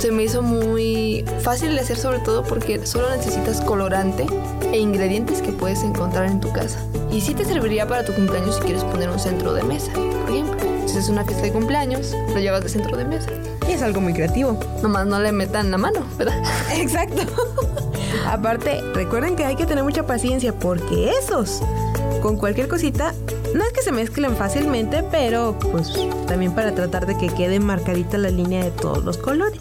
Se 0.00 0.10
me 0.10 0.24
hizo 0.24 0.42
muy 0.42 1.24
fácil 1.42 1.76
de 1.76 1.80
hacer 1.82 1.96
sobre 1.96 2.18
todo 2.18 2.42
porque 2.42 2.84
solo 2.84 3.08
necesitas 3.10 3.60
colorante 3.60 4.26
e 4.72 4.78
ingredientes 4.78 5.42
que 5.42 5.52
puedes 5.52 5.84
encontrar 5.84 6.26
en 6.26 6.40
tu 6.40 6.52
casa. 6.52 6.80
Y 7.12 7.20
sí 7.20 7.34
te 7.34 7.44
serviría 7.44 7.86
para 7.86 8.04
tu 8.04 8.14
cumpleaños 8.14 8.56
si 8.56 8.62
quieres 8.62 8.82
poner 8.82 9.10
un 9.10 9.20
centro 9.20 9.54
de 9.54 9.62
mesa, 9.62 9.92
por 9.92 10.30
ejemplo. 10.30 10.58
Si 10.86 10.98
es 10.98 11.08
una 11.08 11.24
fiesta 11.24 11.44
de 11.44 11.52
cumpleaños, 11.52 12.16
lo 12.34 12.40
llevas 12.40 12.64
de 12.64 12.68
centro 12.68 12.96
de 12.96 13.04
mesa. 13.04 13.30
Y 13.68 13.72
es 13.72 13.82
algo 13.82 14.00
muy 14.00 14.12
creativo. 14.12 14.58
Nomás 14.82 15.06
no 15.06 15.18
le 15.20 15.32
metan 15.32 15.70
la 15.70 15.78
mano, 15.78 16.00
¿verdad? 16.18 16.42
Exacto. 16.74 17.22
Aparte, 18.26 18.80
recuerden 18.94 19.36
que 19.36 19.44
hay 19.44 19.56
que 19.56 19.66
tener 19.66 19.84
mucha 19.84 20.06
paciencia 20.06 20.52
porque 20.52 21.10
esos, 21.10 21.62
con 22.22 22.36
cualquier 22.36 22.68
cosita, 22.68 23.14
no 23.54 23.64
es 23.64 23.72
que 23.72 23.82
se 23.82 23.92
mezclen 23.92 24.36
fácilmente, 24.36 25.02
pero 25.10 25.58
pues 25.58 25.92
también 26.26 26.52
para 26.52 26.74
tratar 26.74 27.06
de 27.06 27.16
que 27.16 27.28
quede 27.28 27.60
marcadita 27.60 28.18
la 28.18 28.30
línea 28.30 28.64
de 28.64 28.70
todos 28.70 29.04
los 29.04 29.16
colores. 29.18 29.58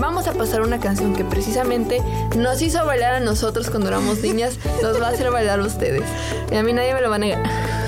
Vamos 0.00 0.28
a 0.28 0.32
pasar 0.32 0.62
una 0.62 0.78
canción 0.78 1.14
que 1.14 1.24
precisamente 1.24 2.02
nos 2.36 2.60
hizo 2.62 2.84
bailar 2.84 3.14
a 3.14 3.20
nosotros 3.20 3.70
cuando 3.70 3.88
éramos 3.88 4.20
niñas, 4.20 4.58
los 4.82 5.00
va 5.00 5.08
a 5.08 5.10
hacer 5.10 5.30
bailar 5.30 5.60
a 5.60 5.64
ustedes. 5.64 6.04
Y 6.52 6.56
a 6.56 6.62
mí 6.62 6.72
nadie 6.72 6.94
me 6.94 7.00
lo 7.00 7.10
va 7.10 7.16
a 7.16 7.18
negar. 7.18 7.42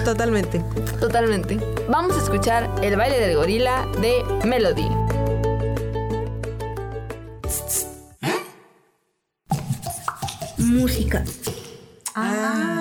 Totalmente. 0.05 0.63
Totalmente. 1.01 1.59
Vamos 1.89 2.17
a 2.17 2.23
escuchar 2.23 2.69
el 2.83 2.97
baile 2.97 3.21
del 3.21 3.37
gorila 3.37 3.87
de 4.01 4.25
Melody. 4.45 4.89
Música. 10.69 11.25
Ah. 12.15 12.78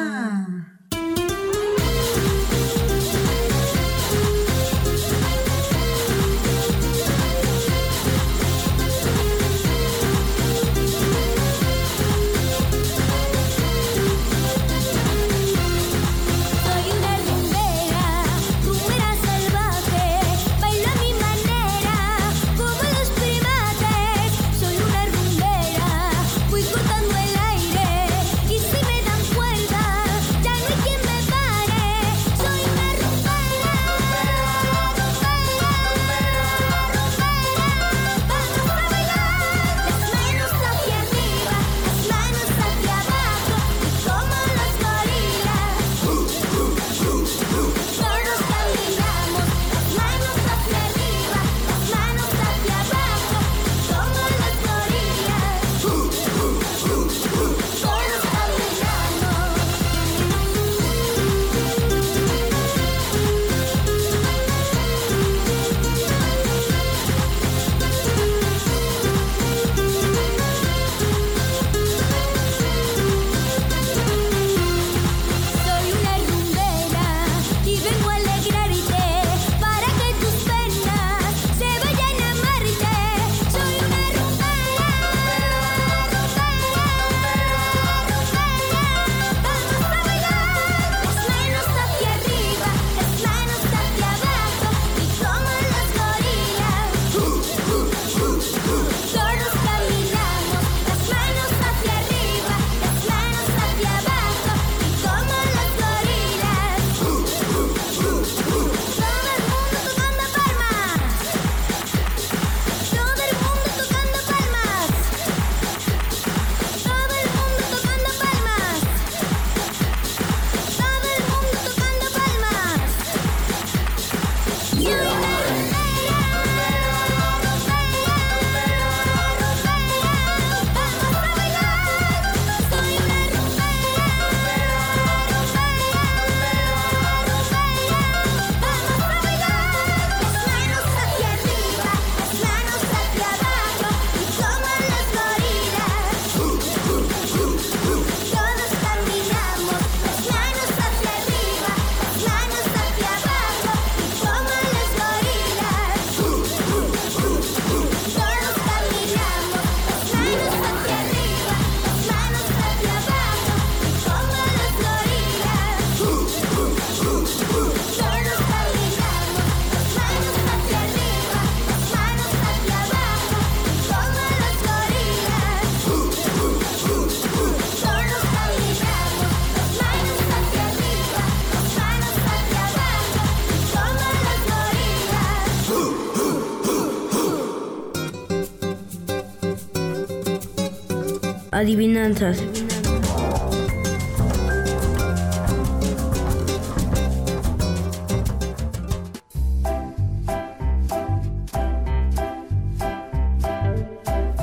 Adivinanzas. 191.67 192.41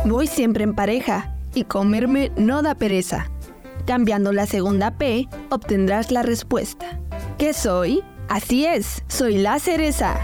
Voy 0.05 0.27
siempre 0.27 0.65
en 0.65 0.75
pareja 0.75 1.35
y 1.55 1.65
comerme 1.65 2.31
no 2.37 2.61
da 2.61 2.75
pereza. 2.75 3.31
Cambiando 3.87 4.33
la 4.33 4.45
segunda 4.45 4.91
P, 4.99 5.27
obtendrás 5.49 6.11
la 6.11 6.23
respuesta. 6.23 7.01
¿Qué 7.39 7.55
soy? 7.55 8.03
Así 8.29 8.67
es, 8.67 9.03
soy 9.09 9.39
la 9.39 9.59
cereza. 9.59 10.19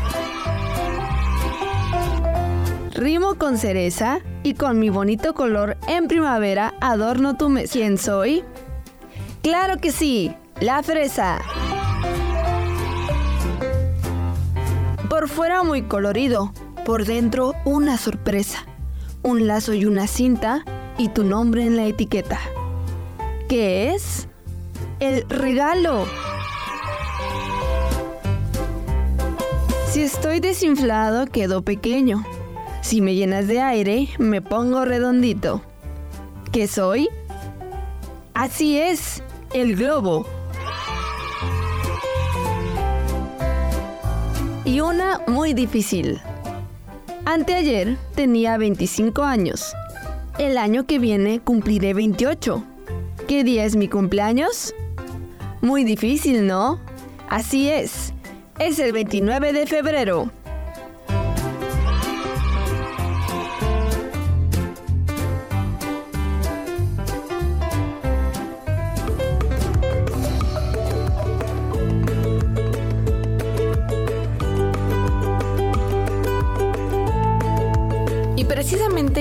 Rimo 3.00 3.36
con 3.36 3.56
cereza 3.56 4.20
y 4.42 4.52
con 4.52 4.78
mi 4.78 4.90
bonito 4.90 5.32
color 5.32 5.78
en 5.88 6.06
primavera 6.06 6.74
adorno 6.82 7.34
tu 7.34 7.48
mes. 7.48 7.70
¿Quién 7.72 7.96
soy? 7.96 8.44
Claro 9.40 9.78
que 9.78 9.90
sí, 9.90 10.36
la 10.60 10.82
fresa. 10.82 11.40
Por 15.08 15.30
fuera 15.30 15.62
muy 15.62 15.80
colorido, 15.80 16.52
por 16.84 17.06
dentro 17.06 17.54
una 17.64 17.96
sorpresa. 17.96 18.66
Un 19.22 19.46
lazo 19.46 19.72
y 19.72 19.86
una 19.86 20.06
cinta 20.06 20.62
y 20.98 21.08
tu 21.08 21.24
nombre 21.24 21.64
en 21.64 21.78
la 21.78 21.86
etiqueta. 21.86 22.38
¿Qué 23.48 23.94
es? 23.94 24.28
El 24.98 25.26
regalo. 25.30 26.04
Si 29.88 30.02
estoy 30.02 30.40
desinflado, 30.40 31.24
quedo 31.24 31.62
pequeño. 31.62 32.26
Si 32.82 33.00
me 33.00 33.14
llenas 33.14 33.46
de 33.46 33.60
aire, 33.60 34.08
me 34.18 34.40
pongo 34.40 34.84
redondito. 34.84 35.62
¿Qué 36.50 36.66
soy? 36.66 37.08
Así 38.34 38.78
es, 38.78 39.22
el 39.52 39.76
globo. 39.76 40.26
Y 44.64 44.80
una 44.80 45.20
muy 45.26 45.52
difícil. 45.52 46.20
Anteayer 47.24 47.96
tenía 48.14 48.56
25 48.56 49.22
años. 49.22 49.74
El 50.38 50.56
año 50.56 50.86
que 50.86 50.98
viene 50.98 51.40
cumpliré 51.40 51.92
28. 51.92 52.64
¿Qué 53.28 53.44
día 53.44 53.64
es 53.64 53.76
mi 53.76 53.88
cumpleaños? 53.88 54.74
Muy 55.60 55.84
difícil, 55.84 56.46
¿no? 56.46 56.80
Así 57.28 57.68
es. 57.68 58.14
Es 58.58 58.78
el 58.78 58.92
29 58.92 59.52
de 59.52 59.66
febrero. 59.66 60.30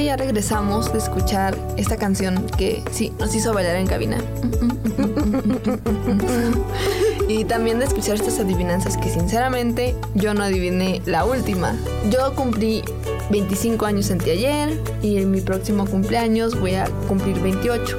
Ya 0.10 0.18
regresamos 0.18 0.92
de 0.92 0.98
escuchar 0.98 1.56
esta 1.78 1.96
canción 1.96 2.48
que 2.58 2.82
sí 2.92 3.14
nos 3.20 3.36
hizo 3.36 3.54
bailar 3.54 3.76
en 3.76 3.86
cabina. 3.86 4.18
y 7.28 7.44
también 7.44 7.78
de 7.78 7.86
escuchar 7.86 8.16
estas 8.16 8.40
adivinanzas 8.40 8.98
que 8.98 9.08
sinceramente 9.08 9.96
yo 10.16 10.34
no 10.34 10.42
adiviné 10.44 11.04
la 11.06 11.26
última. 11.26 11.76
Yo 12.10 12.34
cumplí 12.34 12.84
25 13.30 13.86
años 13.86 14.10
anteayer 14.10 14.82
y 15.04 15.18
en 15.20 15.30
mi 15.30 15.42
próximo 15.42 15.86
cumpleaños 15.86 16.60
voy 16.60 16.74
a 16.74 16.86
cumplir 17.08 17.40
28. 17.40 17.98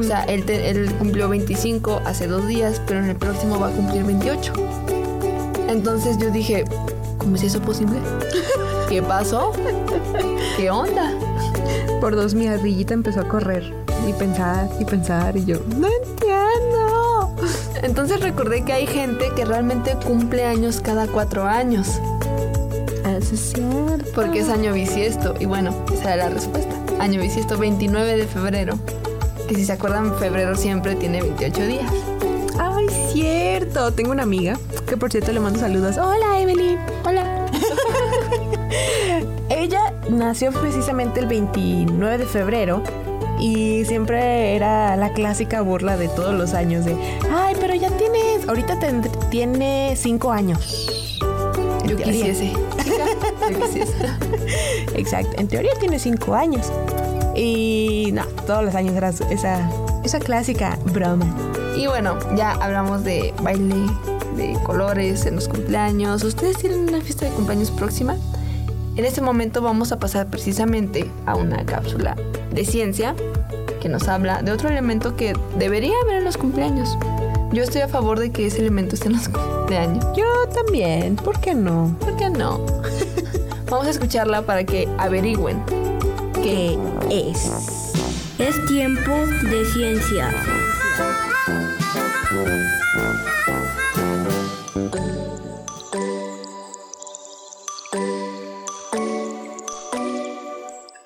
O 0.00 0.02
sea, 0.02 0.24
él, 0.24 0.46
te- 0.46 0.70
él 0.70 0.90
cumplió 0.94 1.28
25 1.28 2.00
hace 2.06 2.26
dos 2.26 2.46
días, 2.48 2.80
pero 2.86 3.00
en 3.00 3.10
el 3.10 3.16
próximo 3.16 3.60
va 3.60 3.68
a 3.68 3.70
cumplir 3.72 4.02
28. 4.04 4.50
Entonces 5.68 6.16
yo 6.16 6.30
dije, 6.30 6.64
¿cómo 7.18 7.36
es 7.36 7.42
eso 7.42 7.60
posible? 7.60 7.98
¿Qué 8.88 9.02
pasó? 9.02 9.52
¿Qué 10.56 10.70
onda? 10.70 11.12
Por 12.00 12.16
dos 12.16 12.34
mi 12.34 12.48
ardillita 12.48 12.94
empezó 12.94 13.20
a 13.20 13.28
correr 13.28 13.72
y 14.08 14.12
pensar 14.12 14.68
y 14.78 14.84
pensar 14.84 15.36
y 15.36 15.44
yo, 15.44 15.58
no 15.76 15.88
entiendo. 15.88 17.34
Entonces 17.82 18.20
recordé 18.20 18.64
que 18.64 18.72
hay 18.72 18.86
gente 18.86 19.30
que 19.36 19.44
realmente 19.44 19.96
cumple 20.04 20.44
años 20.44 20.80
cada 20.80 21.06
cuatro 21.06 21.44
años. 21.44 22.00
Eso 23.06 23.34
es 23.34 23.52
cierto. 23.52 24.10
Porque 24.14 24.40
es 24.40 24.48
año 24.48 24.72
bisiesto. 24.72 25.34
Y 25.38 25.46
bueno, 25.46 25.74
esa 25.92 26.14
era 26.14 26.28
la 26.28 26.30
respuesta. 26.30 26.74
Año 26.98 27.20
bisiesto 27.20 27.58
29 27.58 28.16
de 28.16 28.26
febrero. 28.26 28.78
Que 29.48 29.54
si 29.54 29.66
se 29.66 29.72
acuerdan, 29.72 30.16
febrero 30.18 30.56
siempre 30.56 30.94
tiene 30.96 31.20
28 31.20 31.66
días. 31.66 31.92
Ay, 32.58 32.86
cierto. 33.12 33.92
Tengo 33.92 34.12
una 34.12 34.22
amiga 34.22 34.58
que 34.88 34.96
por 34.96 35.10
cierto 35.10 35.32
le 35.32 35.40
mando 35.40 35.60
saludos. 35.60 35.96
Hola, 35.98 36.40
Evelyn. 36.40 36.78
Hola. 37.04 37.43
Nació 40.10 40.52
precisamente 40.52 41.20
el 41.20 41.26
29 41.26 42.18
de 42.18 42.26
febrero 42.26 42.82
y 43.40 43.84
siempre 43.84 44.54
era 44.54 44.96
la 44.96 45.12
clásica 45.12 45.60
burla 45.60 45.96
de 45.96 46.08
todos 46.08 46.34
los 46.34 46.54
años 46.54 46.84
de, 46.84 46.96
ay, 47.30 47.54
pero 47.60 47.74
ya 47.74 47.90
tienes, 47.90 48.48
ahorita 48.48 48.78
tiene 49.30 49.94
cinco 49.96 50.30
años. 50.30 51.18
Yo 51.86 51.96
quisiese. 51.96 52.52
Yo 53.50 53.60
quisiese. 53.60 53.94
Exacto, 54.94 55.32
en 55.38 55.48
teoría 55.48 55.72
tiene 55.78 55.98
cinco 55.98 56.34
años. 56.34 56.70
Y 57.34 58.10
no, 58.12 58.24
todos 58.46 58.64
los 58.64 58.74
años 58.74 58.94
era 58.94 59.08
esa, 59.08 59.70
esa 60.04 60.18
clásica 60.20 60.78
broma. 60.92 61.26
Y 61.76 61.86
bueno, 61.86 62.16
ya 62.36 62.52
hablamos 62.52 63.02
de 63.04 63.34
baile, 63.42 63.74
de 64.36 64.56
colores 64.62 65.26
en 65.26 65.34
los 65.34 65.48
cumpleaños. 65.48 66.22
¿Ustedes 66.22 66.58
tienen 66.58 66.88
una 66.88 67.00
fiesta 67.00 67.26
de 67.26 67.32
cumpleaños 67.32 67.70
próxima? 67.72 68.16
En 68.96 69.04
este 69.04 69.20
momento 69.20 69.60
vamos 69.60 69.90
a 69.90 69.98
pasar 69.98 70.28
precisamente 70.28 71.10
a 71.26 71.34
una 71.34 71.64
cápsula 71.66 72.16
de 72.52 72.64
ciencia 72.64 73.16
que 73.80 73.88
nos 73.88 74.06
habla 74.06 74.42
de 74.42 74.52
otro 74.52 74.68
elemento 74.68 75.16
que 75.16 75.34
debería 75.58 75.94
haber 76.04 76.16
en 76.16 76.24
los 76.24 76.36
cumpleaños. 76.36 76.96
Yo 77.52 77.62
estoy 77.62 77.82
a 77.82 77.88
favor 77.88 78.20
de 78.20 78.30
que 78.30 78.46
ese 78.46 78.60
elemento 78.60 78.94
esté 78.94 79.08
en 79.08 79.14
los 79.14 79.28
cumpleaños. 79.30 80.04
Yo 80.16 80.24
también, 80.54 81.16
¿por 81.16 81.40
qué 81.40 81.54
no? 81.54 81.96
¿Por 81.98 82.16
qué 82.16 82.30
no? 82.30 82.64
Vamos 83.70 83.86
a 83.86 83.90
escucharla 83.90 84.42
para 84.42 84.64
que 84.64 84.88
averigüen 84.98 85.60
¿Qué 86.44 86.78
es? 87.10 87.50
Es 88.38 88.66
tiempo 88.66 89.12
de 89.50 89.64
ciencia. 89.72 90.30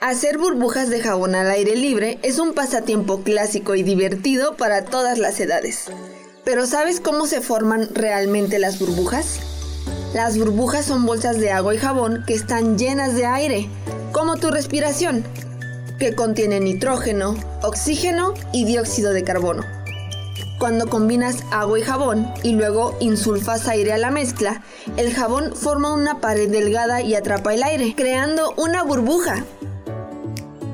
Hacer 0.08 0.38
burbujas 0.38 0.88
de 0.88 1.02
jabón 1.02 1.34
al 1.34 1.50
aire 1.50 1.76
libre 1.76 2.18
es 2.22 2.38
un 2.38 2.54
pasatiempo 2.54 3.20
clásico 3.24 3.74
y 3.74 3.82
divertido 3.82 4.56
para 4.56 4.86
todas 4.86 5.18
las 5.18 5.38
edades. 5.38 5.90
Pero 6.46 6.64
¿sabes 6.64 6.98
cómo 6.98 7.26
se 7.26 7.42
forman 7.42 7.90
realmente 7.92 8.58
las 8.58 8.78
burbujas? 8.78 9.38
Las 10.14 10.38
burbujas 10.38 10.86
son 10.86 11.04
bolsas 11.04 11.38
de 11.38 11.50
agua 11.50 11.74
y 11.74 11.78
jabón 11.78 12.24
que 12.26 12.32
están 12.32 12.78
llenas 12.78 13.16
de 13.16 13.26
aire, 13.26 13.68
como 14.10 14.38
tu 14.38 14.50
respiración, 14.50 15.24
que 15.98 16.14
contiene 16.14 16.58
nitrógeno, 16.58 17.36
oxígeno 17.62 18.32
y 18.50 18.64
dióxido 18.64 19.12
de 19.12 19.24
carbono. 19.24 19.62
Cuando 20.58 20.88
combinas 20.88 21.36
agua 21.50 21.80
y 21.80 21.82
jabón 21.82 22.32
y 22.42 22.52
luego 22.52 22.96
insulfas 23.00 23.68
aire 23.68 23.92
a 23.92 23.98
la 23.98 24.10
mezcla, 24.10 24.62
el 24.96 25.12
jabón 25.12 25.54
forma 25.54 25.92
una 25.92 26.18
pared 26.22 26.48
delgada 26.48 27.02
y 27.02 27.14
atrapa 27.14 27.52
el 27.52 27.62
aire, 27.62 27.92
creando 27.94 28.54
una 28.56 28.82
burbuja. 28.84 29.44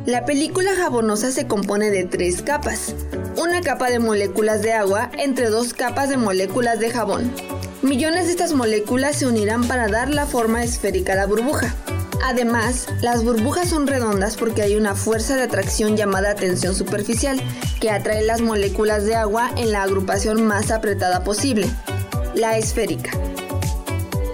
La 0.06 0.26
película 0.26 0.76
jabonosa 0.76 1.30
se 1.30 1.46
compone 1.46 1.88
de 1.88 2.04
tres 2.04 2.42
capas. 2.42 2.94
Una 3.38 3.62
capa 3.62 3.88
de 3.88 3.98
moléculas 3.98 4.60
de 4.60 4.74
agua 4.74 5.10
entre 5.16 5.48
dos 5.48 5.72
capas 5.72 6.10
de 6.10 6.18
moléculas 6.18 6.78
de 6.78 6.90
jabón. 6.90 7.32
Millones 7.80 8.26
de 8.26 8.32
estas 8.32 8.52
moléculas 8.52 9.16
se 9.16 9.26
unirán 9.26 9.66
para 9.66 9.88
dar 9.88 10.10
la 10.10 10.26
forma 10.26 10.62
esférica 10.62 11.14
a 11.14 11.16
la 11.16 11.26
burbuja. 11.26 11.74
Además, 12.22 12.86
las 13.00 13.24
burbujas 13.24 13.70
son 13.70 13.86
redondas 13.86 14.36
porque 14.36 14.60
hay 14.60 14.76
una 14.76 14.94
fuerza 14.94 15.36
de 15.36 15.42
atracción 15.44 15.96
llamada 15.96 16.34
tensión 16.34 16.74
superficial 16.74 17.40
que 17.80 17.90
atrae 17.90 18.22
las 18.24 18.42
moléculas 18.42 19.06
de 19.06 19.14
agua 19.14 19.52
en 19.56 19.72
la 19.72 19.84
agrupación 19.84 20.42
más 20.44 20.70
apretada 20.70 21.24
posible, 21.24 21.66
la 22.34 22.58
esférica. 22.58 23.10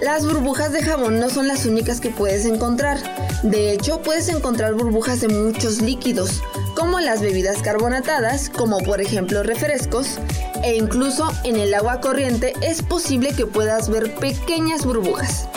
Las 0.01 0.25
burbujas 0.25 0.73
de 0.73 0.83
jabón 0.83 1.21
no 1.21 1.29
son 1.29 1.47
las 1.47 1.65
únicas 1.65 2.01
que 2.01 2.09
puedes 2.09 2.45
encontrar. 2.45 2.97
De 3.43 3.73
hecho, 3.73 4.01
puedes 4.01 4.29
encontrar 4.29 4.75
burbujas 4.75 5.21
de 5.21 5.27
muchos 5.27 5.81
líquidos, 5.81 6.41
como 6.75 6.99
las 6.99 7.21
bebidas 7.21 7.63
carbonatadas, 7.63 8.49
como 8.49 8.77
por 8.79 9.01
ejemplo 9.01 9.41
refrescos, 9.41 10.19
e 10.63 10.75
incluso 10.75 11.31
en 11.43 11.55
el 11.55 11.73
agua 11.73 12.01
corriente 12.01 12.53
es 12.61 12.83
posible 12.83 13.33
que 13.33 13.47
puedas 13.47 13.89
ver 13.89 14.13
pequeñas 14.15 14.85
burbujas. 14.85 15.47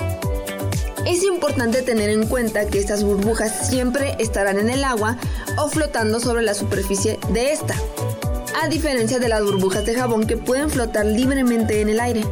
Es 1.07 1.22
importante 1.22 1.82
tener 1.82 2.09
en 2.09 2.26
cuenta 2.26 2.66
que 2.66 2.78
estas 2.78 3.05
burbujas 3.05 3.68
siempre 3.68 4.16
estarán 4.18 4.59
en 4.59 4.70
el 4.70 4.82
agua 4.82 5.18
o 5.59 5.68
flotando 5.68 6.20
sobre 6.20 6.43
la 6.43 6.55
superficie 6.55 7.18
de 7.35 7.53
esta. 7.53 7.74
A 8.62 8.68
diferencia 8.68 9.18
de 9.18 9.28
las 9.28 9.45
burbujas 9.45 9.85
de 9.85 9.95
jabón 9.95 10.26
que 10.26 10.39
pueden 10.39 10.70
flotar 10.70 11.05
libremente 11.05 11.82
en 11.82 11.91
el 11.91 12.01
aire. 12.01 12.24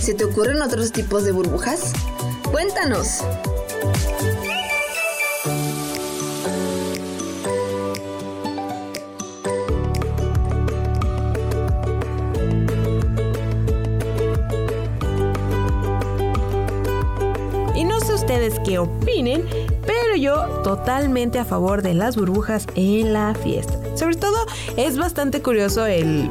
¿Se 0.00 0.14
te 0.14 0.24
ocurren 0.24 0.60
otros 0.62 0.90
tipos 0.90 1.24
de 1.24 1.30
burbujas? 1.30 1.92
Cuéntanos. 2.50 3.20
Ustedes 18.48 18.60
qué 18.66 18.78
opinen, 18.78 19.44
pero 19.86 20.16
yo 20.16 20.44
totalmente 20.62 21.38
a 21.38 21.44
favor 21.44 21.82
de 21.82 21.94
las 21.94 22.16
burbujas 22.16 22.66
en 22.74 23.12
la 23.12 23.34
fiesta. 23.34 23.74
Sobre 23.96 24.16
todo 24.16 24.36
es 24.76 24.96
bastante 24.98 25.42
curioso 25.42 25.86
el 25.86 26.30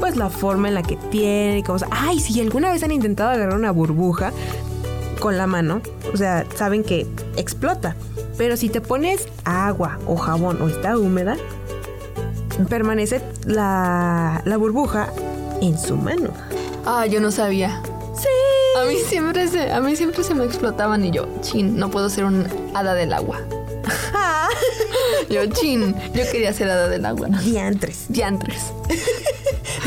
pues 0.00 0.16
la 0.16 0.30
forma 0.30 0.68
en 0.68 0.74
la 0.74 0.82
que 0.82 0.96
tiene 1.10 1.58
y 1.60 1.62
se- 1.78 1.86
Ay, 1.90 2.18
si 2.18 2.40
alguna 2.40 2.72
vez 2.72 2.82
han 2.82 2.90
intentado 2.90 3.30
agarrar 3.30 3.54
una 3.56 3.70
burbuja 3.70 4.32
con 5.20 5.38
la 5.38 5.46
mano, 5.46 5.80
o 6.12 6.16
sea, 6.16 6.44
saben 6.56 6.82
que 6.82 7.06
explota. 7.36 7.94
Pero 8.36 8.56
si 8.56 8.68
te 8.68 8.80
pones 8.80 9.28
agua 9.44 9.98
o 10.06 10.16
jabón 10.16 10.60
o 10.60 10.68
está 10.68 10.98
húmeda, 10.98 11.36
permanece 12.68 13.20
la, 13.44 14.42
la 14.44 14.56
burbuja 14.56 15.08
en 15.60 15.78
su 15.78 15.96
mano. 15.96 16.30
Ah, 16.84 17.06
yo 17.06 17.20
no 17.20 17.30
sabía. 17.30 17.80
A 18.82 18.86
mí 18.86 18.96
siempre 18.96 19.46
se, 19.46 19.70
a 19.70 19.80
mí 19.80 19.94
siempre 19.94 20.24
se 20.24 20.34
me 20.34 20.44
explotaban 20.44 21.04
y 21.04 21.12
yo, 21.12 21.28
chin, 21.40 21.76
no 21.76 21.90
puedo 21.90 22.10
ser 22.10 22.24
un 22.24 22.46
hada 22.74 22.94
del 22.94 23.12
agua. 23.12 23.40
yo, 25.30 25.46
chin, 25.46 25.94
yo 26.14 26.22
quería 26.30 26.52
ser 26.52 26.68
hada 26.68 26.88
del 26.88 27.04
agua. 27.06 27.28
Diantres. 27.28 28.06
Diantres. 28.08 28.72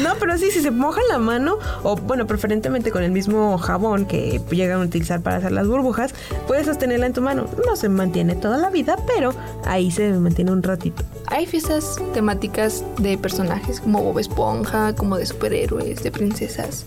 No, 0.01 0.15
pero 0.19 0.37
sí, 0.37 0.51
si 0.51 0.61
se 0.61 0.71
moja 0.71 0.99
la 1.09 1.19
mano, 1.19 1.57
o 1.83 1.95
bueno, 1.95 2.27
preferentemente 2.27 2.91
con 2.91 3.03
el 3.03 3.11
mismo 3.11 3.57
jabón 3.57 4.05
que 4.05 4.41
llegan 4.51 4.81
a 4.81 4.83
utilizar 4.83 5.21
para 5.21 5.37
hacer 5.37 5.53
las 5.53 5.67
burbujas, 5.67 6.13
puedes 6.47 6.65
sostenerla 6.65 7.05
en 7.05 7.13
tu 7.13 7.21
mano. 7.21 7.45
No 7.65 7.77
se 7.77 7.87
mantiene 7.87 8.35
toda 8.35 8.57
la 8.57 8.69
vida, 8.69 8.97
pero 9.07 9.33
ahí 9.65 9.91
se 9.91 10.11
mantiene 10.11 10.51
un 10.51 10.63
ratito. 10.63 11.03
Hay 11.27 11.45
fiestas 11.45 11.97
temáticas 12.13 12.83
de 12.97 13.17
personajes 13.17 13.79
como 13.79 14.03
Bob 14.03 14.19
Esponja, 14.19 14.93
como 14.95 15.17
de 15.17 15.25
superhéroes, 15.25 16.03
de 16.03 16.11
princesas. 16.11 16.85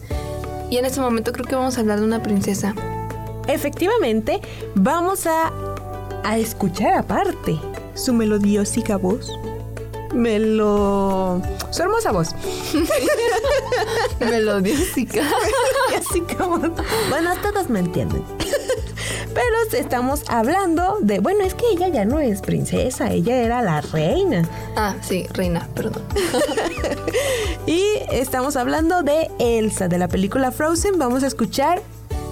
Y 0.71 0.77
en 0.77 0.85
este 0.85 1.01
momento 1.01 1.33
creo 1.33 1.47
que 1.47 1.55
vamos 1.55 1.77
a 1.79 1.81
hablar 1.81 2.01
de 2.01 2.07
una 2.07 2.23
princesa. 2.23 2.75
Efectivamente, 3.47 4.41
vamos 4.75 5.27
a, 5.27 5.53
a 6.25 6.39
escuchar 6.39 6.95
aparte 6.95 7.59
su 7.95 8.13
melodiósica 8.13 8.97
voz. 8.97 9.31
Melo... 10.15 11.43
Su 11.71 11.83
hermosa 11.83 12.13
voz. 12.13 12.35
Melodiósica. 14.21 15.23
Melodiósica. 15.91 16.47
Bueno, 17.09 17.35
todos 17.43 17.69
me 17.69 17.81
entienden. 17.81 18.25
Pero 19.35 19.81
estamos 19.81 20.25
hablando 20.29 20.99
de... 21.01 21.21
Bueno, 21.21 21.45
es 21.45 21.55
que 21.55 21.67
ella 21.71 21.89
ya 21.89 22.05
no 22.05 22.19
es 22.19 22.41
princesa, 22.41 23.11
ella 23.13 23.37
era 23.37 23.63
la 23.63 23.81
reina. 23.81 24.49
Ah, 24.77 24.95
sí, 25.01 25.27
reina, 25.33 25.69
perdón. 25.75 26.03
Y 27.67 27.83
estamos 28.11 28.57
hablando 28.57 29.03
de 29.03 29.31
Elsa, 29.39 29.89
de 29.89 29.99
la 29.99 30.09
película 30.09 30.51
Frozen. 30.51 30.99
Vamos 30.99 31.23
a 31.23 31.27
escuchar 31.27 31.83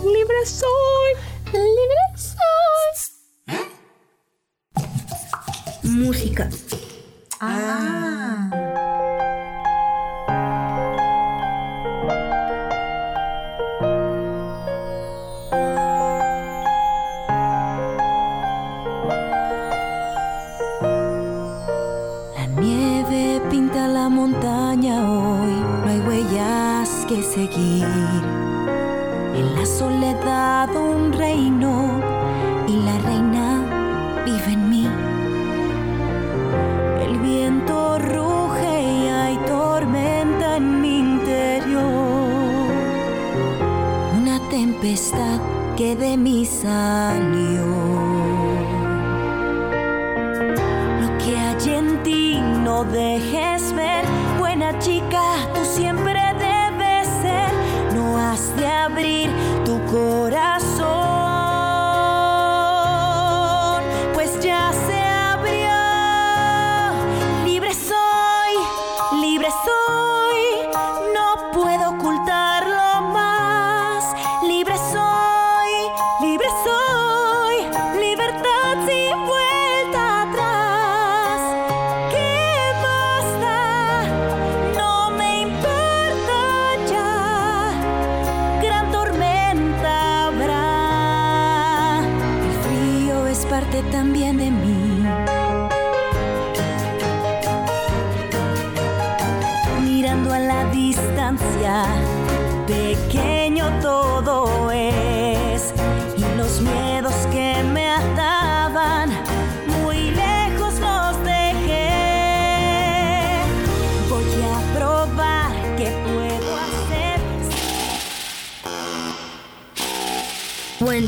Libre 0.06 0.46
soy, 0.46 1.14
libre 1.52 1.96
soy. 2.16 2.36
Música. 5.82 6.48
Ah. 7.38 8.05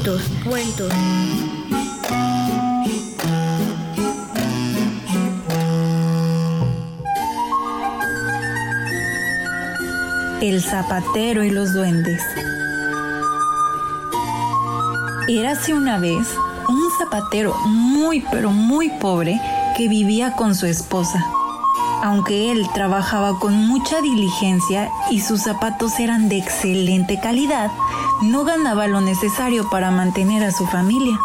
Cuentos. 0.04 0.92
El 10.40 10.62
zapatero 10.62 11.42
y 11.42 11.50
los 11.50 11.74
duendes. 11.74 12.22
Érase 15.28 15.74
una 15.74 15.98
vez 15.98 16.28
un 16.68 16.88
zapatero 16.98 17.56
muy 17.66 18.24
pero 18.30 18.50
muy 18.50 18.90
pobre 19.00 19.40
que 19.76 19.88
vivía 19.88 20.36
con 20.36 20.54
su 20.54 20.66
esposa. 20.66 21.24
Aunque 22.04 22.52
él 22.52 22.68
trabajaba 22.72 23.40
con 23.40 23.54
mucha 23.66 24.00
diligencia 24.00 24.88
y 25.10 25.20
sus 25.20 25.42
zapatos 25.42 25.98
eran 25.98 26.28
de 26.28 26.38
excelente 26.38 27.18
calidad, 27.20 27.72
no 28.22 28.44
ganaba 28.44 28.86
lo 28.86 29.00
necesario 29.00 29.68
para 29.70 29.90
mantener 29.90 30.44
a 30.44 30.52
su 30.52 30.66
familia. 30.66 31.18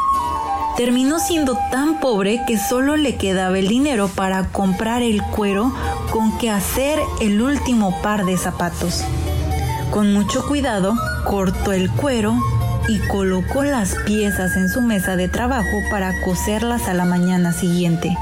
Terminó 0.78 1.20
siendo 1.20 1.58
tan 1.72 2.00
pobre 2.00 2.44
que 2.48 2.58
solo 2.58 2.98
le 2.98 3.16
quedaba 3.16 3.60
el 3.60 3.68
dinero 3.68 4.08
para 4.08 4.48
comprar 4.50 5.04
el 5.04 5.22
cuero 5.22 5.72
con 6.12 6.38
que 6.38 6.50
hacer 6.50 7.00
el 7.22 7.42
último 7.42 8.02
par 8.02 8.26
de 8.26 8.38
zapatos. 8.38 9.04
Con 9.92 10.14
mucho 10.14 10.48
cuidado, 10.48 10.96
cortó 11.26 11.74
el 11.74 11.92
cuero 11.92 12.36
y 12.88 13.00
colocó 13.08 13.64
las 13.64 13.96
piezas 14.06 14.56
en 14.56 14.68
su 14.68 14.82
mesa 14.82 15.16
de 15.16 15.28
trabajo 15.30 15.78
para 15.92 16.20
coserlas 16.22 16.88
a 16.88 16.94
la 16.94 17.06
mañana 17.06 17.54
siguiente. 17.54 18.18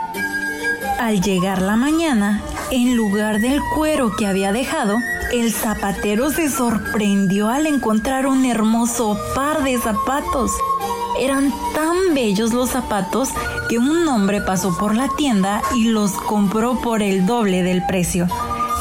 Al 0.99 1.21
llegar 1.21 1.61
la 1.61 1.77
mañana, 1.77 2.41
en 2.69 2.95
lugar 2.95 3.39
del 3.39 3.59
cuero 3.75 4.15
que 4.15 4.27
había 4.27 4.51
dejado, 4.51 4.97
el 5.31 5.53
zapatero 5.53 6.29
se 6.29 6.49
sorprendió 6.49 7.49
al 7.49 7.65
encontrar 7.65 8.27
un 8.27 8.45
hermoso 8.45 9.17
par 9.33 9.63
de 9.63 9.77
zapatos. 9.79 10.51
Eran 11.19 11.53
tan 11.73 12.13
bellos 12.13 12.53
los 12.53 12.71
zapatos 12.71 13.29
que 13.69 13.77
un 13.77 14.07
hombre 14.07 14.41
pasó 14.41 14.77
por 14.77 14.95
la 14.95 15.07
tienda 15.15 15.61
y 15.73 15.85
los 15.85 16.11
compró 16.11 16.79
por 16.81 17.01
el 17.01 17.25
doble 17.25 17.63
del 17.63 17.85
precio. 17.85 18.27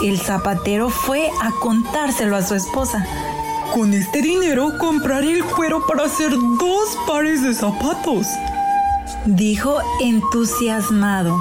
El 0.03 0.19
zapatero 0.19 0.89
fue 0.89 1.31
a 1.41 1.53
contárselo 1.61 2.37
a 2.37 2.43
su 2.43 2.55
esposa. 2.55 3.07
Con 3.73 3.95
este 3.95 4.21
dinero 4.21 4.73
compraré 4.79 5.33
el 5.33 5.45
cuero 5.45 5.87
para 5.87 6.05
hacer 6.05 6.31
dos 6.31 6.99
pares 7.07 7.43
de 7.43 7.55
zapatos. 7.55 8.27
Dijo 9.25 9.79
entusiasmado. 10.01 11.39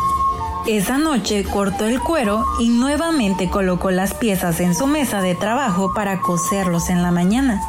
Esa 0.68 0.98
noche 0.98 1.44
cortó 1.46 1.86
el 1.86 2.00
cuero 2.00 2.46
y 2.60 2.70
nuevamente 2.70 3.50
colocó 3.50 3.92
las 3.92 4.14
piezas 4.14 4.60
en 4.60 4.76
su 4.76 4.88
mesa 4.88 5.22
de 5.22 5.34
trabajo 5.34 5.94
para 5.94 6.20
coserlos 6.20 6.90
en 6.90 7.02
la 7.02 7.12
mañana. 7.12 7.62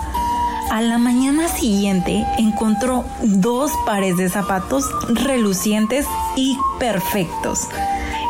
A 0.70 0.82
la 0.82 0.98
mañana 0.98 1.48
siguiente 1.48 2.26
encontró 2.38 3.04
dos 3.22 3.72
pares 3.86 4.16
de 4.16 4.28
zapatos 4.28 4.90
relucientes 5.08 6.06
y 6.36 6.58
perfectos. 6.78 7.68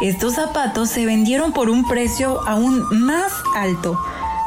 Estos 0.02 0.34
zapatos 0.34 0.88
se 0.88 1.04
vendieron 1.04 1.52
por 1.52 1.68
un 1.68 1.86
precio 1.86 2.40
aún 2.46 2.82
más 2.90 3.32
alto. 3.54 3.98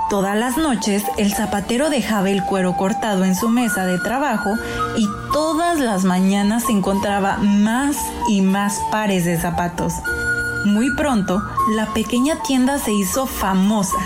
Todas 0.10 0.38
las 0.38 0.58
noches 0.58 1.04
el 1.18 1.34
zapatero 1.34 1.90
dejaba 1.90 2.30
el 2.30 2.44
cuero 2.44 2.76
cortado 2.78 3.26
en 3.26 3.36
su 3.36 3.50
mesa 3.50 3.86
de 3.86 4.00
trabajo 4.00 4.52
y 4.98 5.08
todas 5.34 5.80
las 5.80 6.06
mañanas 6.06 6.70
encontraba 6.70 7.38
más 7.38 7.98
y 8.30 8.42
más 8.42 8.80
pares 8.92 9.26
de 9.26 9.38
zapatos. 9.38 9.94
Muy 10.66 10.96
pronto, 10.96 11.44
la 11.76 11.88
pequeña 11.94 12.42
tienda 12.44 12.78
se 12.80 12.94
hizo 12.94 13.26
famosa. 13.26 13.98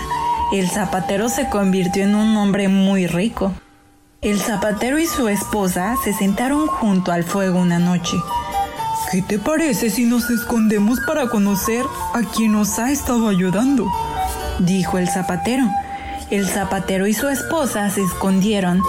El 0.52 0.68
zapatero 0.68 1.28
se 1.28 1.48
convirtió 1.50 2.02
en 2.02 2.14
un 2.14 2.36
hombre 2.36 2.68
muy 2.68 3.06
rico. 3.06 3.52
El 4.22 4.40
zapatero 4.40 4.98
y 4.98 5.06
su 5.06 5.28
esposa 5.28 5.94
se 6.02 6.12
sentaron 6.12 6.66
junto 6.66 7.12
al 7.12 7.22
fuego 7.22 7.60
una 7.60 7.78
noche. 7.78 8.16
¿Qué 9.12 9.22
te 9.22 9.38
parece 9.38 9.90
si 9.90 10.04
nos 10.04 10.28
escondemos 10.30 10.98
para 11.06 11.28
conocer 11.28 11.84
a 12.14 12.22
quien 12.22 12.52
nos 12.52 12.78
ha 12.78 12.90
estado 12.90 13.28
ayudando? 13.28 13.86
Dijo 14.58 14.98
el 14.98 15.08
zapatero. 15.08 15.64
El 16.30 16.48
zapatero 16.48 17.06
y 17.06 17.14
su 17.14 17.28
esposa 17.28 17.88
se 17.90 18.02
escondieron. 18.02 18.82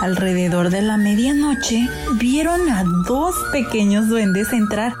Alrededor 0.00 0.70
de 0.70 0.82
la 0.82 0.96
medianoche 0.96 1.88
vieron 2.14 2.70
a 2.70 2.84
dos 2.84 3.34
pequeños 3.50 4.08
duendes 4.08 4.52
entrar 4.52 4.94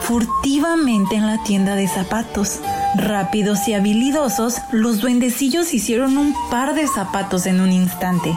furtivamente 0.00 1.16
en 1.16 1.26
la 1.26 1.42
tienda 1.42 1.74
de 1.74 1.86
zapatos. 1.86 2.60
Rápidos 2.96 3.68
y 3.68 3.74
habilidosos, 3.74 4.56
los 4.72 5.00
duendecillos 5.00 5.74
hicieron 5.74 6.16
un 6.16 6.34
par 6.50 6.74
de 6.74 6.86
zapatos 6.86 7.44
en 7.44 7.60
un 7.60 7.72
instante. 7.72 8.34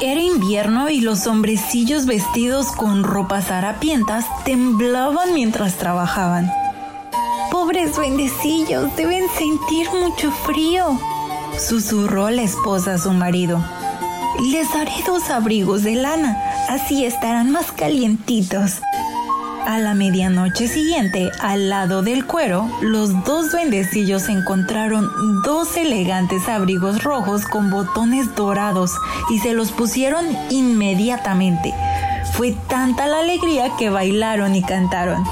Era 0.00 0.20
invierno 0.20 0.88
y 0.90 1.00
los 1.00 1.26
hombrecillos 1.26 2.06
vestidos 2.06 2.70
con 2.70 3.02
ropas 3.02 3.50
harapientas 3.50 4.26
temblaban 4.44 5.34
mientras 5.34 5.74
trabajaban. 5.74 6.52
Pobres 7.50 7.96
duendecillos, 7.96 8.94
deben 8.96 9.24
sentir 9.36 9.88
mucho 9.90 10.30
frío, 10.30 10.98
susurró 11.58 12.30
la 12.30 12.42
esposa 12.42 12.94
a 12.94 12.98
su 12.98 13.12
marido. 13.12 13.60
Les 14.40 14.74
haré 14.74 14.92
dos 15.06 15.30
abrigos 15.30 15.82
de 15.82 15.94
lana, 15.94 16.36
así 16.68 17.04
estarán 17.04 17.50
más 17.50 17.70
calientitos. 17.72 18.80
A 19.66 19.78
la 19.78 19.94
medianoche 19.94 20.66
siguiente, 20.66 21.30
al 21.40 21.68
lado 21.68 22.02
del 22.02 22.26
cuero, 22.26 22.68
los 22.80 23.24
dos 23.24 23.52
duendecillos 23.52 24.28
encontraron 24.28 25.08
dos 25.42 25.76
elegantes 25.76 26.48
abrigos 26.48 27.04
rojos 27.04 27.44
con 27.44 27.70
botones 27.70 28.34
dorados 28.34 28.90
y 29.30 29.38
se 29.38 29.52
los 29.52 29.70
pusieron 29.70 30.26
inmediatamente. 30.50 31.72
Fue 32.32 32.56
tanta 32.68 33.06
la 33.06 33.20
alegría 33.20 33.70
que 33.78 33.90
bailaron 33.90 34.56
y 34.56 34.62
cantaron. 34.62 35.22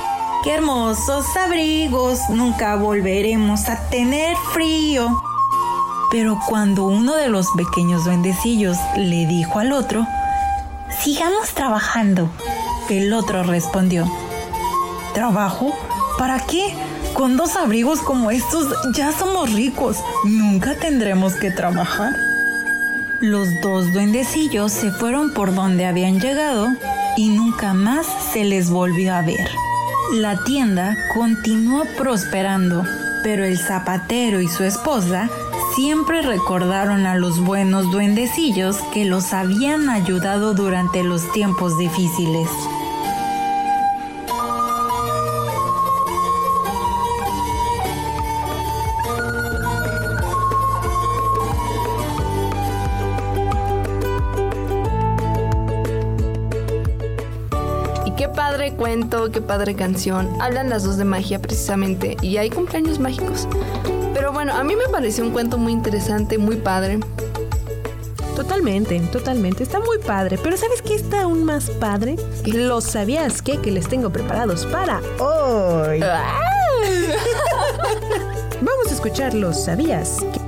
¡Qué 0.45 0.53
hermosos 0.55 1.27
abrigos! 1.37 2.21
Nunca 2.31 2.77
volveremos 2.77 3.69
a 3.69 3.89
tener 3.89 4.37
frío. 4.53 5.11
Pero 6.11 6.39
cuando 6.49 6.85
uno 6.85 7.15
de 7.15 7.29
los 7.29 7.47
pequeños 7.57 8.05
duendecillos 8.05 8.77
le 8.97 9.27
dijo 9.27 9.59
al 9.59 9.73
otro, 9.73 10.07
Sigamos 11.03 11.51
trabajando, 11.55 12.29
el 12.89 13.13
otro 13.13 13.45
respondió, 13.45 14.11
¿Trabajo? 15.15 15.75
¿Para 16.19 16.41
qué? 16.41 16.75
Con 17.15 17.37
dos 17.37 17.57
abrigos 17.57 18.01
como 18.01 18.31
estos 18.31 18.67
ya 18.95 19.13
somos 19.13 19.53
ricos. 19.53 19.97
Nunca 20.25 20.75
tendremos 20.75 21.35
que 21.35 21.51
trabajar. 21.51 22.13
Los 23.21 23.49
dos 23.63 23.93
duendecillos 23.93 24.73
se 24.73 24.91
fueron 24.91 25.33
por 25.33 25.55
donde 25.55 25.87
habían 25.87 26.21
llegado 26.21 26.69
y 27.17 27.29
nunca 27.29 27.75
más 27.75 28.07
se 28.33 28.45
les 28.45 28.71
volvió 28.71 29.15
a 29.15 29.23
ver. 29.23 29.51
La 30.15 30.43
tienda 30.45 30.97
continuó 31.15 31.85
prosperando, 31.97 32.85
pero 33.23 33.45
el 33.45 33.59
zapatero 33.59 34.41
y 34.41 34.49
su 34.49 34.65
esposa 34.65 35.29
siempre 35.81 36.21
recordaron 36.21 37.07
a 37.07 37.15
los 37.15 37.41
buenos 37.41 37.91
duendecillos 37.91 38.77
que 38.93 39.07
los 39.07 39.33
habían 39.33 39.89
ayudado 39.89 40.53
durante 40.53 41.03
los 41.03 41.33
tiempos 41.33 41.79
difíciles. 41.79 42.51
Qué 58.19 58.29
padre 58.29 58.75
cuento, 58.75 59.31
qué 59.33 59.41
padre 59.41 59.75
canción. 59.75 60.29
Hablan 60.43 60.69
las 60.69 60.85
dos 60.85 60.99
de 60.99 61.07
magia 61.07 61.41
precisamente 61.41 62.19
y 62.21 62.37
hay 62.37 62.51
cumpleaños 62.51 62.99
mágicos. 62.99 63.49
Pero 64.21 64.35
bueno, 64.35 64.55
a 64.55 64.63
mí 64.65 64.77
me 64.77 64.85
pareció 64.93 65.25
un 65.25 65.31
cuento 65.31 65.57
muy 65.57 65.73
interesante, 65.73 66.37
muy 66.37 66.57
padre. 66.57 67.01
Totalmente, 68.37 69.01
totalmente. 69.11 69.63
Está 69.63 69.81
muy 69.81 69.97
padre. 69.97 70.39
Pero 70.43 70.59
¿sabes 70.59 70.83
qué 70.83 70.95
está 70.95 71.23
aún 71.23 71.45
más 71.45 71.71
padre? 71.71 72.17
Los 72.45 72.85
sabías 72.85 73.41
qué 73.41 73.57
que 73.63 73.71
les 73.71 73.89
tengo 73.89 74.11
preparados 74.11 74.67
para 74.67 75.01
hoy. 75.19 76.01
Vamos 78.61 78.89
a 78.89 78.91
escuchar 78.91 79.33
los 79.33 79.65
sabías 79.65 80.19
qué. 80.35 80.40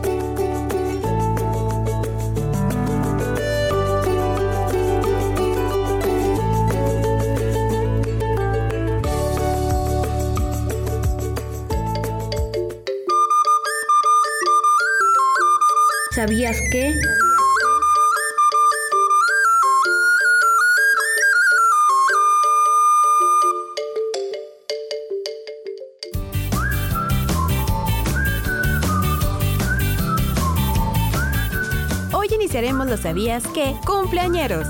Iniciaremos 32.52 32.86
los 32.86 33.00
sabías 33.00 33.46
que 33.54 33.74
cumpleañeros. 33.86 34.66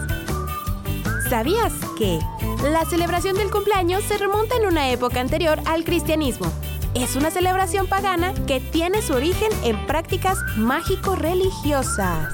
¿Sabías 1.28 1.72
que 1.98 2.20
la 2.70 2.84
celebración 2.84 3.34
del 3.36 3.50
cumpleaños 3.50 4.04
se 4.04 4.18
remonta 4.18 4.54
en 4.54 4.66
una 4.66 4.90
época 4.90 5.20
anterior 5.20 5.58
al 5.66 5.82
cristianismo? 5.82 6.46
Es 6.94 7.16
una 7.16 7.32
celebración 7.32 7.88
pagana 7.88 8.34
que 8.46 8.60
tiene 8.60 9.02
su 9.02 9.14
origen 9.14 9.50
en 9.64 9.84
prácticas 9.88 10.38
mágico-religiosas. 10.58 12.32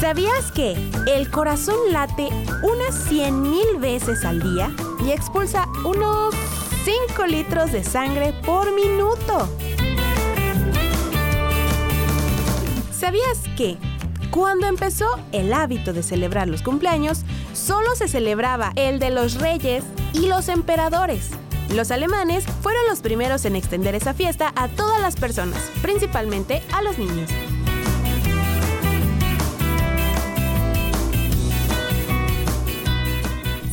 ¿Sabías 0.00 0.50
que 0.52 0.72
el 1.14 1.30
corazón 1.30 1.76
late 1.90 2.30
unas 2.62 3.10
100.000 3.10 3.78
veces 3.78 4.24
al 4.24 4.40
día 4.40 4.70
y 5.04 5.10
expulsa 5.10 5.68
unos 5.84 6.34
5 6.86 7.26
litros 7.26 7.72
de 7.72 7.84
sangre 7.84 8.32
por 8.42 8.74
minuto? 8.74 9.50
¿Sabías 13.02 13.40
que 13.56 13.78
cuando 14.30 14.68
empezó 14.68 15.08
el 15.32 15.52
hábito 15.52 15.92
de 15.92 16.04
celebrar 16.04 16.46
los 16.46 16.62
cumpleaños, 16.62 17.24
solo 17.52 17.96
se 17.96 18.06
celebraba 18.06 18.70
el 18.76 19.00
de 19.00 19.10
los 19.10 19.40
reyes 19.40 19.82
y 20.12 20.28
los 20.28 20.48
emperadores? 20.48 21.30
Los 21.74 21.90
alemanes 21.90 22.44
fueron 22.60 22.82
los 22.88 23.00
primeros 23.00 23.44
en 23.44 23.56
extender 23.56 23.96
esa 23.96 24.14
fiesta 24.14 24.52
a 24.54 24.68
todas 24.68 25.00
las 25.00 25.16
personas, 25.16 25.60
principalmente 25.82 26.62
a 26.72 26.80
los 26.80 26.96
niños. 26.96 27.28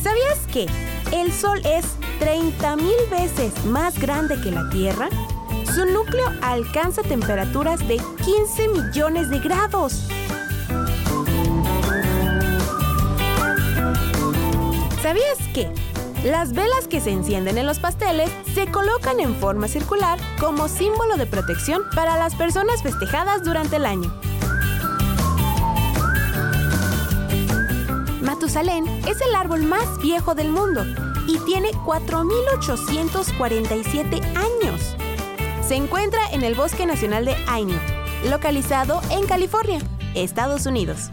¿Sabías 0.02 0.38
que 0.52 0.66
el 1.16 1.30
Sol 1.32 1.60
es 1.64 1.84
30.000 2.18 3.10
veces 3.10 3.64
más 3.64 3.96
grande 3.96 4.40
que 4.40 4.50
la 4.50 4.68
Tierra? 4.70 5.08
Su 5.74 5.84
núcleo 5.86 6.26
alcanza 6.42 7.02
temperaturas 7.02 7.86
de 7.86 8.00
15 8.24 8.68
millones 8.68 9.28
de 9.30 9.38
grados. 9.38 10.08
¿Sabías 15.00 15.38
que 15.54 15.72
las 16.24 16.52
velas 16.52 16.88
que 16.88 17.00
se 17.00 17.10
encienden 17.10 17.56
en 17.56 17.66
los 17.66 17.78
pasteles 17.78 18.30
se 18.52 18.66
colocan 18.66 19.20
en 19.20 19.36
forma 19.36 19.68
circular 19.68 20.18
como 20.40 20.66
símbolo 20.68 21.16
de 21.16 21.26
protección 21.26 21.82
para 21.94 22.18
las 22.18 22.34
personas 22.34 22.82
festejadas 22.82 23.44
durante 23.44 23.76
el 23.76 23.86
año? 23.86 24.12
Matusalén 28.22 28.88
es 29.06 29.20
el 29.20 29.36
árbol 29.36 29.62
más 29.62 29.86
viejo 30.02 30.34
del 30.34 30.50
mundo 30.50 30.84
y 31.26 31.38
tiene 31.46 31.70
4.847 31.70 34.36
años. 34.36 34.59
Se 35.70 35.76
encuentra 35.76 36.28
en 36.32 36.42
el 36.42 36.56
Bosque 36.56 36.84
Nacional 36.84 37.24
de 37.24 37.36
Aino, 37.46 37.78
localizado 38.28 39.00
en 39.12 39.24
California, 39.24 39.78
Estados 40.16 40.66
Unidos. 40.66 41.12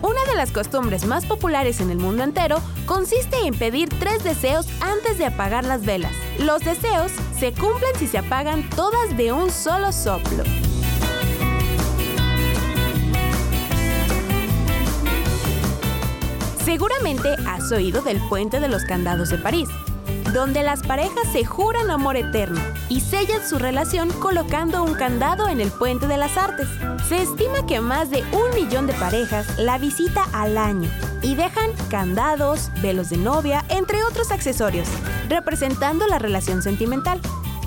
Una 0.00 0.24
de 0.28 0.36
las 0.36 0.52
costumbres 0.52 1.06
más 1.06 1.26
populares 1.26 1.80
en 1.80 1.90
el 1.90 1.98
mundo 1.98 2.22
entero 2.22 2.62
consiste 2.84 3.36
en 3.44 3.58
pedir 3.58 3.88
tres 3.88 4.22
deseos 4.22 4.68
antes 4.80 5.18
de 5.18 5.26
apagar 5.26 5.64
las 5.64 5.84
velas. 5.84 6.12
Los 6.38 6.60
deseos 6.60 7.10
se 7.36 7.52
cumplen 7.52 7.96
si 7.98 8.06
se 8.06 8.18
apagan 8.18 8.62
todas 8.70 9.16
de 9.16 9.32
un 9.32 9.50
solo 9.50 9.90
soplo. 9.90 10.44
Seguramente 16.64 17.28
has 17.66 17.72
oído 17.72 18.00
del 18.00 18.20
puente 18.28 18.60
de 18.60 18.68
los 18.68 18.84
candados 18.84 19.30
de 19.30 19.38
París, 19.38 19.68
donde 20.32 20.62
las 20.62 20.82
parejas 20.82 21.26
se 21.32 21.44
juran 21.44 21.90
amor 21.90 22.16
eterno 22.16 22.60
y 22.88 23.00
sellan 23.00 23.44
su 23.44 23.58
relación 23.58 24.08
colocando 24.20 24.84
un 24.84 24.94
candado 24.94 25.48
en 25.48 25.60
el 25.60 25.72
puente 25.72 26.06
de 26.06 26.16
las 26.16 26.36
artes. 26.36 26.68
Se 27.08 27.22
estima 27.22 27.66
que 27.66 27.80
más 27.80 28.08
de 28.10 28.22
un 28.32 28.54
millón 28.54 28.86
de 28.86 28.92
parejas 28.92 29.58
la 29.58 29.78
visita 29.78 30.28
al 30.32 30.58
año 30.58 30.88
y 31.22 31.34
dejan 31.34 31.72
candados, 31.90 32.70
velos 32.82 33.10
de 33.10 33.16
novia, 33.16 33.64
entre 33.68 34.04
otros 34.04 34.30
accesorios, 34.30 34.86
representando 35.28 36.06
la 36.06 36.20
relación 36.20 36.62
sentimental. 36.62 37.20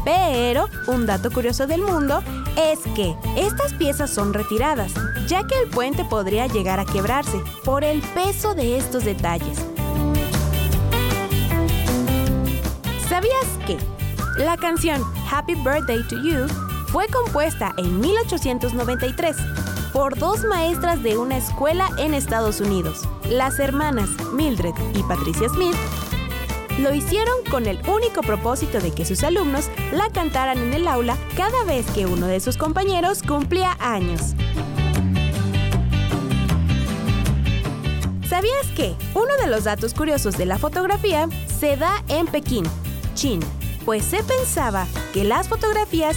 Pero 0.06 0.70
un 0.88 1.08
dato 1.08 1.30
curioso 1.30 1.68
del 1.68 1.82
mundo 1.82 2.24
es 2.56 2.80
que 2.96 3.18
estas 3.36 3.74
piezas 3.74 4.10
son 4.10 4.34
retiradas, 4.34 4.94
ya 5.28 5.46
que 5.46 5.60
el 5.62 5.70
puente 5.70 6.06
podría 6.06 6.48
llegar 6.48 6.80
a 6.80 6.86
quebrarse 6.86 7.42
por 7.66 7.84
el 7.84 8.02
peso 8.02 8.54
de 8.54 8.78
estos 8.78 9.04
detalles. 9.04 9.60
La 14.38 14.58
canción 14.58 15.04
Happy 15.30 15.56
Birthday 15.56 16.02
to 16.08 16.16
You 16.24 16.48
fue 16.92 17.08
compuesta 17.08 17.74
en 17.78 18.00
1893 18.00 19.36
por 19.94 20.18
dos 20.18 20.44
maestras 20.46 21.04
de 21.04 21.18
una 21.18 21.38
escuela 21.38 21.90
en 21.98 22.14
Estados 22.14 22.62
Unidos, 22.62 23.08
las 23.30 23.60
hermanas 23.60 24.10
Mildred 24.34 24.74
y 24.96 25.04
Patricia 25.04 25.50
Smith? 25.50 25.76
Lo 26.80 26.94
hicieron 26.94 27.36
con 27.52 27.66
el 27.66 27.80
único 27.90 28.22
propósito 28.22 28.80
de 28.80 28.92
que 28.92 29.04
sus 29.04 29.24
alumnos 29.24 29.70
la 29.92 30.10
cantaran 30.10 30.58
en 30.58 30.74
el 30.74 30.88
aula 30.88 31.18
cada 31.36 31.64
vez 31.66 31.86
que 31.92 32.06
uno 32.06 32.28
de 32.28 32.40
sus 32.40 32.56
compañeros 32.56 33.22
cumplía 33.22 33.76
años. 33.80 34.36
¿Sabías 38.30 38.68
que 38.76 38.96
uno 39.16 39.36
de 39.42 39.48
los 39.48 39.66
datos 39.66 39.94
curiosos 39.94 40.38
de 40.38 40.46
la 40.46 40.58
fotografía 40.58 41.28
se 41.60 41.76
da 41.76 42.04
en 42.08 42.28
Pekín, 42.28 42.64
China? 43.16 43.46
Pues 43.90 44.06
se 44.06 44.22
pensaba 44.22 44.86
que 45.16 45.24
las 45.24 45.50
fotografías 45.50 46.16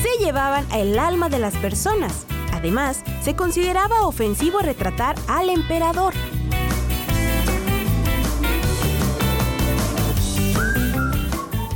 se 0.00 0.24
llevaban 0.24 0.64
el 0.72 0.96
alma 1.00 1.28
de 1.28 1.40
las 1.40 1.52
personas. 1.56 2.26
Además, 2.52 3.02
se 3.22 3.34
consideraba 3.34 4.06
ofensivo 4.06 4.60
retratar 4.60 5.16
al 5.26 5.50
emperador. 5.50 6.14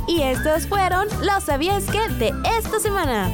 Y 0.07 0.21
estos 0.21 0.65
fueron 0.65 1.09
los 1.23 1.43
sabías 1.43 1.83
que 1.87 2.07
de 2.13 2.31
esta 2.57 2.79
semana. 2.79 3.29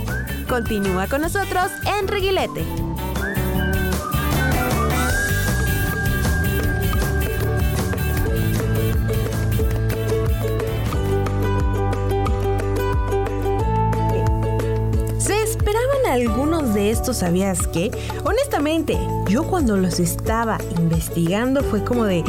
Continúa 0.50 1.06
con 1.06 1.22
nosotros 1.22 1.68
en 1.86 2.08
Reguilete. 2.08 2.66
Algunos 16.22 16.74
de 16.74 16.92
estos 16.92 17.18
sabías 17.18 17.68
que? 17.68 17.92
Honestamente, 18.24 18.98
yo 19.28 19.44
cuando 19.44 19.78
los 19.78 20.00
estaba 20.00 20.58
investigando 20.78 21.64
fue 21.64 21.84
como 21.84 22.06
de... 22.06 22.24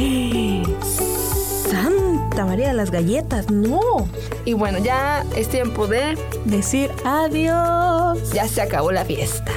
Santa 1.69 2.45
María 2.45 2.67
de 2.67 2.73
las 2.73 2.91
galletas, 2.91 3.49
no. 3.49 4.07
Y 4.43 4.53
bueno, 4.53 4.79
ya 4.79 5.25
es 5.35 5.47
tiempo 5.47 5.87
de 5.87 6.17
decir 6.45 6.91
adiós. 7.05 8.31
Ya 8.33 8.47
se 8.47 8.61
acabó 8.61 8.91
la 8.91 9.05
fiesta. 9.05 9.51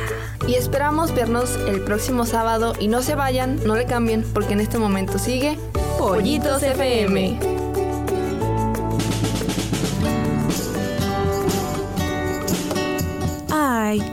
Y 0.47 0.55
esperamos 0.55 1.15
vernos 1.15 1.57
el 1.67 1.81
próximo 1.81 2.27
sábado 2.27 2.75
y 2.79 2.89
no 2.89 3.03
se 3.03 3.15
vayan, 3.15 3.59
no 3.65 3.75
le 3.75 3.87
cambien, 3.87 4.23
porque 4.35 4.53
en 4.53 4.61
este 4.61 4.79
momento 4.79 5.19
sigue 5.19 5.59
Pollitos 5.99 6.63
FM. 6.63 7.54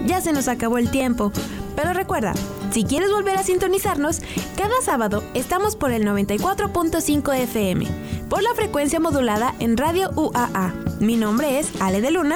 Ya 0.05 0.21
se 0.21 0.34
nos 0.34 0.47
acabó 0.47 0.77
el 0.77 0.91
tiempo. 0.91 1.32
Pero 1.75 1.93
recuerda, 1.93 2.34
si 2.71 2.84
quieres 2.84 3.11
volver 3.11 3.38
a 3.38 3.43
sintonizarnos, 3.43 4.21
cada 4.57 4.82
sábado 4.84 5.23
estamos 5.34 5.75
por 5.75 5.91
el 5.91 6.05
94.5 6.05 7.36
FM, 7.36 7.88
por 8.29 8.43
la 8.43 8.53
frecuencia 8.53 8.99
modulada 8.99 9.55
en 9.59 9.77
Radio 9.77 10.11
UAA. 10.15 10.73
Mi 10.99 11.15
nombre 11.15 11.59
es 11.59 11.69
Ale 11.79 12.01
de 12.01 12.11
Luna. 12.11 12.36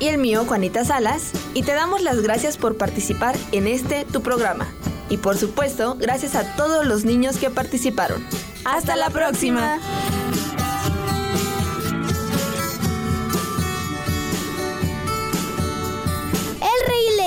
Y 0.00 0.06
el 0.06 0.18
mío, 0.18 0.44
Juanita 0.46 0.84
Salas. 0.84 1.32
Y 1.54 1.62
te 1.62 1.72
damos 1.72 2.02
las 2.02 2.20
gracias 2.22 2.56
por 2.56 2.76
participar 2.76 3.36
en 3.52 3.66
este 3.66 4.04
tu 4.04 4.22
programa. 4.22 4.68
Y 5.10 5.16
por 5.16 5.36
supuesto, 5.36 5.96
gracias 5.98 6.34
a 6.34 6.54
todos 6.54 6.86
los 6.86 7.04
niños 7.04 7.38
que 7.38 7.50
participaron. 7.50 8.24
Hasta, 8.64 8.96
la 8.96 9.10
próxima. 9.10 9.80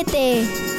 7. 0.04 0.71